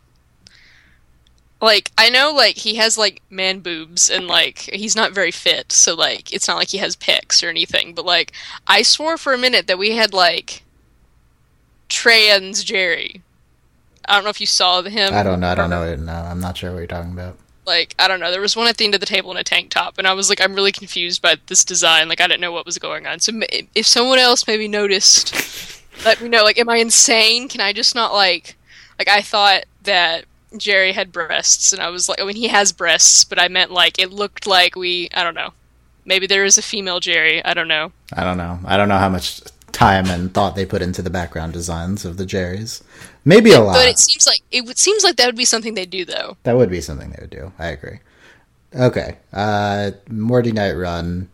Like 1.62 1.92
I 1.98 2.10
know, 2.10 2.34
like 2.34 2.58
he 2.58 2.76
has 2.76 2.98
like 2.98 3.22
man 3.30 3.60
boobs 3.60 4.10
and 4.10 4.28
like 4.28 4.60
he's 4.60 4.96
not 4.96 5.14
very 5.14 5.32
fit, 5.32 5.72
so 5.72 5.96
like 5.96 6.34
it's 6.34 6.48
not 6.48 6.58
like 6.58 6.70
he 6.70 6.78
has 6.80 6.96
pecs 6.96 7.44
or 7.44 7.50
anything. 7.50 7.94
But 7.94 8.06
like 8.06 8.34
I 8.68 8.82
swore 8.82 9.18
for 9.18 9.34
a 9.34 9.38
minute 9.38 9.68
that 9.68 9.78
we 9.78 9.92
had 9.92 10.14
like 10.14 10.64
trans 11.88 12.64
Jerry. 12.64 13.22
I 14.08 14.16
don't 14.16 14.24
know 14.24 14.30
if 14.30 14.42
you 14.42 14.48
saw 14.48 14.82
him. 14.84 15.14
I 15.14 15.24
don't 15.24 15.40
know. 15.40 15.48
I 15.48 15.56
don't 15.56 15.70
know. 15.70 15.84
it. 15.84 16.00
No, 16.00 16.14
I'm 16.14 16.40
not 16.40 16.58
sure 16.58 16.72
what 16.72 16.80
you're 16.80 16.88
talking 16.88 17.14
about. 17.14 17.38
Like 17.66 17.96
I 17.98 18.08
don't 18.08 18.20
know. 18.20 18.32
There 18.32 18.42
was 18.42 18.56
one 18.56 18.68
at 18.68 18.78
the 18.78 18.86
end 18.86 18.94
of 18.94 19.00
the 19.00 19.06
table 19.08 19.32
in 19.32 19.38
a 19.38 19.44
tank 19.44 19.70
top, 19.70 19.98
and 19.98 20.06
I 20.06 20.14
was 20.14 20.30
like, 20.30 20.42
I'm 20.42 20.56
really 20.56 20.74
confused 20.74 21.22
by 21.22 21.38
this 21.48 21.64
design. 21.64 22.10
Like 22.10 22.22
I 22.22 22.28
didn't 22.28 22.42
know 22.42 22.52
what 22.52 22.66
was 22.66 22.78
going 22.78 23.08
on. 23.08 23.20
So 23.22 23.32
if 23.74 23.88
someone 23.88 24.20
else 24.20 24.46
maybe 24.46 24.68
noticed, 24.68 25.82
let 26.06 26.22
me 26.22 26.30
know. 26.30 26.44
Like, 26.44 26.60
am 26.60 26.70
I 26.70 26.78
insane? 26.78 27.48
Can 27.48 27.62
I 27.62 27.74
just 27.74 27.96
not 27.96 28.14
like? 28.14 28.58
Like 29.00 29.08
I 29.08 29.22
thought 29.22 29.64
that 29.84 30.26
Jerry 30.60 30.92
had 30.94 31.12
breasts, 31.12 31.74
and 31.74 31.82
I 31.82 31.90
was 31.90 32.08
like, 32.10 32.22
I 32.22 32.26
mean, 32.26 32.36
he 32.36 32.48
has 32.48 32.72
breasts, 32.72 33.24
but 33.24 33.40
I 33.40 33.48
meant 33.48 33.72
like 33.72 34.00
it 34.00 34.12
looked 34.12 34.46
like 34.48 34.76
we. 34.76 35.10
I 35.14 35.24
don't 35.24 35.36
know. 35.36 35.52
Maybe 36.06 36.28
there 36.28 36.46
is 36.46 36.58
a 36.58 36.62
female 36.62 37.00
Jerry. 37.00 37.44
I 37.44 37.54
don't 37.54 37.68
know. 37.68 37.92
I 38.14 38.24
don't 38.24 38.38
know. 38.38 38.60
I 38.66 38.78
don't 38.78 38.90
know 38.90 38.98
how 39.00 39.10
much 39.10 39.42
time 39.72 40.06
and 40.08 40.34
thought 40.34 40.56
they 40.56 40.66
put 40.66 40.82
into 40.82 41.02
the 41.02 41.10
background 41.10 41.52
designs 41.54 42.06
of 42.06 42.18
the 42.18 42.26
Jerrys. 42.26 42.82
Maybe 43.26 43.52
a 43.52 43.60
lot. 43.60 43.74
But 43.74 43.88
it 43.88 44.00
seems 44.00 44.26
like 44.28 44.42
it 44.52 44.66
would- 44.66 44.78
seems 44.78 45.04
like 45.04 45.16
that 45.18 45.26
would 45.26 45.36
be 45.36 45.46
something 45.46 45.74
they 45.74 45.86
do 45.86 46.06
though. 46.06 46.38
That 46.44 46.56
would 46.58 46.70
be 46.70 46.80
something 46.80 47.10
they 47.10 47.18
would 47.22 47.30
do. 47.32 47.52
I 47.60 47.68
agree. 47.68 48.00
Okay. 48.74 49.18
Uh 49.34 49.92
Morty 50.10 50.52
Night 50.52 50.74
Run. 50.74 51.28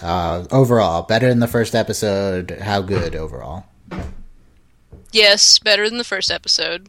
Uh 0.00 0.44
overall, 0.50 1.02
better 1.02 1.28
than 1.28 1.40
the 1.40 1.48
first 1.48 1.74
episode. 1.74 2.58
How 2.62 2.80
good 2.82 3.16
overall? 3.16 3.64
Yes, 5.12 5.58
better 5.58 5.88
than 5.88 5.98
the 5.98 6.04
first 6.04 6.30
episode. 6.30 6.88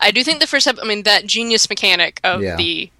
I 0.00 0.10
do 0.10 0.22
think 0.22 0.40
the 0.40 0.46
first 0.46 0.66
ep- 0.66 0.78
I 0.82 0.86
mean 0.86 1.02
that 1.04 1.26
genius 1.26 1.68
mechanic 1.70 2.20
of 2.24 2.42
Yeah. 2.42 2.56
the 2.56 2.90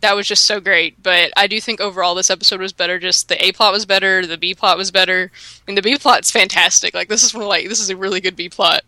that 0.00 0.16
was 0.16 0.26
just 0.26 0.44
so 0.44 0.60
great, 0.60 1.02
but 1.02 1.30
I 1.36 1.46
do 1.46 1.60
think 1.60 1.78
overall 1.80 2.14
this 2.14 2.30
episode 2.30 2.58
was 2.60 2.72
better. 2.72 2.98
Just 2.98 3.28
the 3.28 3.44
A 3.44 3.52
plot 3.52 3.72
was 3.72 3.84
better, 3.84 4.24
the 4.26 4.38
B 4.38 4.54
plot 4.54 4.78
was 4.78 4.90
better. 4.90 5.30
I 5.34 5.70
mean 5.70 5.74
the 5.76 5.82
B 5.82 5.96
plot's 5.98 6.30
fantastic. 6.30 6.94
Like 6.94 7.08
this 7.08 7.22
is 7.22 7.34
one 7.34 7.42
of, 7.42 7.48
like 7.48 7.68
this 7.68 7.80
is 7.80 7.90
a 7.90 7.96
really 7.96 8.20
good 8.20 8.34
B 8.36 8.48
plot. 8.48 8.82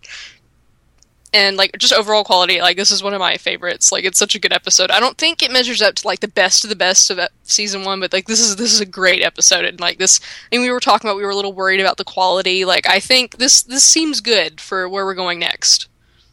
And 1.34 1.56
like 1.56 1.76
just 1.78 1.94
overall 1.94 2.24
quality, 2.24 2.60
like 2.60 2.76
this 2.76 2.90
is 2.90 3.02
one 3.02 3.14
of 3.14 3.20
my 3.20 3.38
favorites. 3.38 3.90
Like 3.90 4.04
it's 4.04 4.18
such 4.18 4.34
a 4.34 4.38
good 4.38 4.52
episode. 4.52 4.90
I 4.90 5.00
don't 5.00 5.16
think 5.16 5.42
it 5.42 5.50
measures 5.50 5.80
up 5.80 5.94
to 5.94 6.06
like 6.06 6.20
the 6.20 6.28
best 6.28 6.62
of 6.62 6.68
the 6.68 6.76
best 6.76 7.08
of 7.10 7.18
e- 7.18 7.26
season 7.42 7.84
one, 7.84 8.00
but 8.00 8.12
like 8.12 8.26
this 8.26 8.38
is 8.40 8.56
this 8.56 8.70
is 8.70 8.80
a 8.80 8.86
great 8.86 9.22
episode. 9.22 9.64
And 9.64 9.80
like 9.80 9.96
this, 9.98 10.20
I 10.52 10.56
mean, 10.56 10.62
we 10.62 10.70
were 10.70 10.80
talking 10.80 11.08
about 11.08 11.16
we 11.16 11.24
were 11.24 11.30
a 11.30 11.34
little 11.36 11.54
worried 11.54 11.80
about 11.80 11.96
the 11.96 12.04
quality. 12.04 12.66
Like 12.66 12.86
I 12.86 13.00
think 13.00 13.38
this 13.38 13.62
this 13.62 13.82
seems 13.82 14.20
good 14.20 14.60
for 14.60 14.86
where 14.88 15.06
we're 15.06 15.14
going 15.14 15.38
next. 15.38 15.88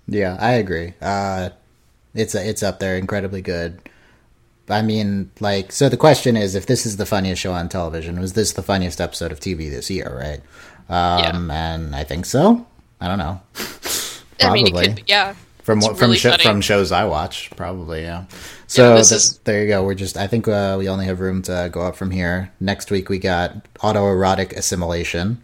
Yeah, 0.10 0.38
I 0.40 0.54
agree. 0.54 0.94
Uh 1.02 1.50
it's 2.14 2.34
it's 2.36 2.64
up 2.64 2.80
there 2.80 2.98
incredibly 2.98 3.42
good. 3.42 3.80
I 4.70 4.82
mean, 4.82 5.32
like 5.40 5.72
so 5.72 5.90
the 5.90 5.98
question 5.98 6.36
is 6.38 6.56
if 6.56 6.66
this 6.66 6.86
is 6.86 6.98
the 6.98 7.06
funniest 7.06 7.42
show 7.42 7.54
on 7.54 7.70
television, 7.70 8.20
was 8.20 8.34
this 8.34 8.54
the 8.54 8.64
funniest 8.64 9.00
episode 9.02 9.32
of 9.32 9.40
TV 9.40 9.70
this 9.70 9.90
year, 9.90 10.10
right? 10.18 10.42
Um 10.90 11.50
and 11.52 11.96
I 11.96 12.04
think 12.04 12.26
so. 12.26 12.66
I 13.02 13.08
don't 13.08 13.18
know. 13.20 13.40
I 14.42 14.54
mean, 14.54 14.68
it 14.68 14.72
Probably. 14.72 14.88
could, 14.96 15.04
yeah. 15.08 15.36
from 15.64 15.80
what 15.82 15.98
from 15.98 16.08
really 16.08 16.18
sho- 16.18 16.32
funny. 16.32 16.44
from 16.44 16.62
shows 16.62 16.92
I 16.92 17.06
watch, 17.06 17.50
probably 17.56 18.02
yeah. 18.04 18.26
So 18.68 18.96
this 18.96 19.10
th- 19.10 19.18
is- 19.18 19.38
there 19.40 19.62
you 19.62 19.68
go. 19.68 19.84
We're 19.84 19.96
just 19.96 20.18
I 20.18 20.28
think 20.28 20.48
uh, 20.48 20.76
we 20.80 20.88
only 20.90 21.06
have 21.06 21.20
room 21.20 21.42
to 21.44 21.70
go 21.72 21.82
up 21.82 21.96
from 21.96 22.12
here. 22.12 22.52
Next 22.60 22.90
week 22.92 23.10
we 23.10 23.20
got 23.20 23.66
autoerotic 23.80 24.54
assimilation. 24.54 25.44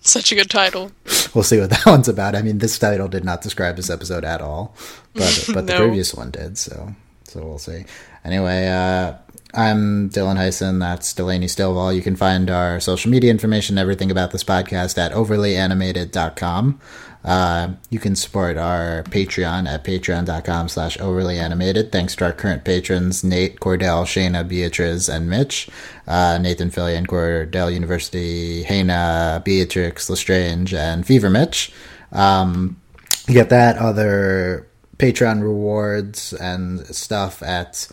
Such 0.00 0.32
a 0.32 0.34
good 0.34 0.50
title. 0.50 0.92
We'll 1.34 1.44
see 1.44 1.60
what 1.60 1.70
that 1.70 1.86
one's 1.86 2.08
about. 2.08 2.34
I 2.34 2.42
mean, 2.42 2.58
this 2.58 2.78
title 2.78 3.08
did 3.08 3.24
not 3.24 3.42
describe 3.42 3.76
this 3.76 3.90
episode 3.90 4.24
at 4.24 4.40
all, 4.40 4.74
but 5.14 5.48
but 5.52 5.66
the 5.66 5.76
previous 5.78 6.14
one 6.14 6.30
did. 6.30 6.56
So 6.58 6.94
so 7.24 7.44
we'll 7.44 7.58
see. 7.58 7.84
Anyway, 8.24 8.68
uh, 8.68 9.14
I'm 9.52 10.10
Dylan 10.10 10.36
Heisen. 10.36 10.78
That's 10.78 11.12
Delaney 11.12 11.46
Stovall. 11.46 11.94
You 11.94 12.02
can 12.02 12.14
find 12.14 12.50
our 12.50 12.78
social 12.78 13.10
media 13.10 13.30
information, 13.30 13.78
everything 13.78 14.10
about 14.10 14.30
this 14.30 14.44
podcast 14.44 14.96
at 14.96 15.12
overlyanimated.com. 15.12 16.80
Uh, 17.22 17.72
you 17.90 17.98
can 17.98 18.16
support 18.16 18.56
our 18.56 19.02
Patreon 19.04 19.68
at 19.68 19.84
patreon.com 19.84 20.68
slash 20.68 20.98
overly 21.00 21.38
animated. 21.38 21.92
Thanks 21.92 22.16
to 22.16 22.24
our 22.26 22.32
current 22.32 22.64
patrons, 22.64 23.24
Nate, 23.24 23.60
Cordell, 23.60 24.04
Shayna, 24.04 24.46
Beatrice, 24.46 25.08
and 25.08 25.28
Mitch. 25.28 25.68
Uh, 26.06 26.38
Nathan 26.40 26.70
Fillion, 26.70 27.06
Cordell 27.06 27.72
University, 27.72 28.62
Hana, 28.62 29.42
Beatrix, 29.44 30.08
Lestrange, 30.08 30.72
and 30.72 31.04
Fever 31.04 31.28
Mitch. 31.28 31.72
Um, 32.12 32.80
you 33.28 33.34
get 33.34 33.50
that, 33.50 33.76
other 33.78 34.66
Patreon 34.96 35.42
rewards 35.42 36.32
and 36.34 36.86
stuff 36.94 37.42
at 37.42 37.88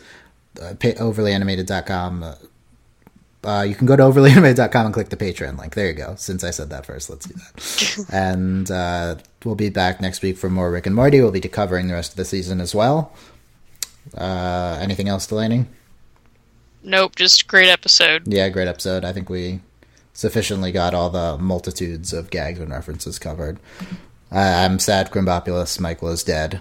uh, 0.62 0.74
overlyanimated.com 0.74 2.36
uh, 3.44 3.62
you 3.62 3.76
can 3.76 3.88
go 3.88 3.96
to 3.96 4.04
overlyanimated.com 4.04 4.86
and 4.86 4.94
click 4.94 5.10
the 5.10 5.16
Patreon 5.16 5.58
link. 5.58 5.74
There 5.76 5.88
you 5.88 5.94
go. 5.94 6.16
Since 6.18 6.44
I 6.44 6.50
said 6.50 6.70
that 6.70 6.86
first, 6.86 7.10
let's 7.10 7.26
do 7.26 7.34
that. 7.36 8.06
and 8.14 8.70
uh, 8.70 9.16
we'll 9.46 9.56
be 9.56 9.70
back 9.70 10.02
next 10.02 10.22
week 10.22 10.38
for 10.38 10.50
more 10.50 10.72
Rick 10.72 10.86
and 10.86 10.96
Morty. 10.96 11.22
We'll 11.22 11.32
be 11.32 11.40
covering 11.42 11.88
the 11.88 11.94
rest 11.94 12.12
of 12.12 12.18
the 12.18 12.26
season 12.26 12.60
as 12.60 12.76
well. 12.76 13.14
Uh, 14.16 14.78
anything 14.82 15.08
else, 15.08 15.28
Delaney? 15.28 15.66
Nope, 16.84 17.16
just 17.16 17.48
great 17.48 17.70
episode. 17.70 18.24
Yeah, 18.26 18.50
great 18.50 18.68
episode. 18.68 19.06
I 19.06 19.14
think 19.14 19.30
we 19.30 19.62
sufficiently 20.14 20.72
got 20.72 20.94
all 20.94 21.10
the 21.10 21.38
multitudes 21.38 22.12
of 22.12 22.30
gags 22.30 22.60
and 22.60 22.72
references 22.72 23.20
covered. 23.20 23.60
I'm 24.32 24.80
sad 24.80 25.10
Krombopulos 25.12 25.80
Michael 25.80 26.10
is 26.10 26.24
dead 26.24 26.60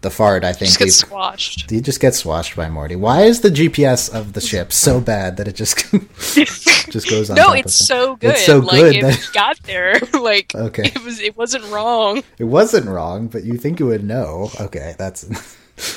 the 0.00 0.10
fart. 0.10 0.44
I 0.44 0.52
think 0.52 0.68
just 0.68 0.78
gets 0.78 0.96
swashed. 0.96 1.70
He 1.70 1.80
just 1.80 2.00
gets 2.00 2.18
swashed 2.18 2.54
by 2.56 2.68
Morty. 2.68 2.96
Why 2.96 3.22
is 3.22 3.40
the 3.40 3.48
GPS 3.48 4.12
of 4.14 4.32
the 4.32 4.40
ship 4.40 4.72
so 4.72 5.00
bad 5.00 5.36
that 5.38 5.48
it 5.48 5.56
just 5.56 5.76
just 6.90 7.10
goes 7.10 7.30
on? 7.30 7.36
no, 7.36 7.52
it's 7.52 7.74
so 7.74 8.16
good. 8.16 8.30
It's 8.30 8.46
so 8.46 8.58
like, 8.58 8.80
good 8.80 9.02
that 9.02 9.30
got 9.34 9.62
there. 9.64 9.98
like 10.20 10.54
okay, 10.54 10.84
it 10.84 11.02
was 11.02 11.20
it 11.20 11.36
wasn't 11.36 11.64
wrong. 11.66 12.22
It 12.38 12.44
wasn't 12.44 12.86
wrong, 12.86 13.26
but 13.28 13.44
you 13.44 13.56
think 13.56 13.80
you 13.80 13.86
would 13.86 14.04
know. 14.04 14.50
Okay, 14.60 14.94
that's. 14.98 15.28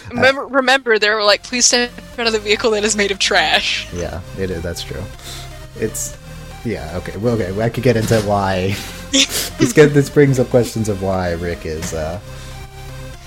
remember, 0.09 0.45
remember, 0.45 0.99
they 0.99 1.09
were 1.09 1.23
like, 1.23 1.43
"Please 1.43 1.65
step 1.65 1.91
out 2.17 2.27
of 2.27 2.33
the 2.33 2.39
vehicle 2.39 2.71
that 2.71 2.83
is 2.83 2.95
made 2.95 3.11
of 3.11 3.19
trash." 3.19 3.91
Yeah, 3.93 4.21
it 4.37 4.49
is. 4.51 4.61
That's 4.61 4.83
true. 4.83 5.03
It's 5.75 6.17
yeah. 6.65 6.97
Okay. 6.97 7.17
Well, 7.17 7.39
okay. 7.39 7.59
I 7.61 7.69
could 7.69 7.83
get 7.83 7.97
into 7.97 8.19
why. 8.21 8.75
this 9.11 9.73
get 9.73 9.93
this 9.93 10.09
brings 10.09 10.39
up 10.39 10.49
questions 10.49 10.87
of 10.87 11.01
why 11.03 11.33
Rick 11.33 11.65
is. 11.65 11.93
uh 11.93 12.19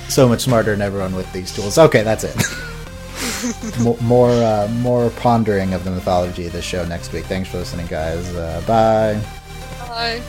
so 0.08 0.28
much 0.28 0.42
smarter 0.42 0.72
than 0.72 0.82
everyone 0.82 1.14
with 1.14 1.30
these 1.32 1.54
tools. 1.54 1.78
Okay, 1.78 2.02
that's 2.02 2.24
it. 2.24 2.36
more 4.02 4.30
uh, 4.30 4.68
more 4.80 5.10
pondering 5.10 5.74
of 5.74 5.84
the 5.84 5.90
mythology 5.90 6.46
of 6.46 6.52
this 6.52 6.64
show 6.64 6.84
next 6.86 7.12
week. 7.12 7.24
Thanks 7.24 7.48
for 7.48 7.58
listening, 7.58 7.86
guys. 7.86 8.34
Uh, 8.34 8.62
bye. 8.66 9.20
Bye. 9.88 10.22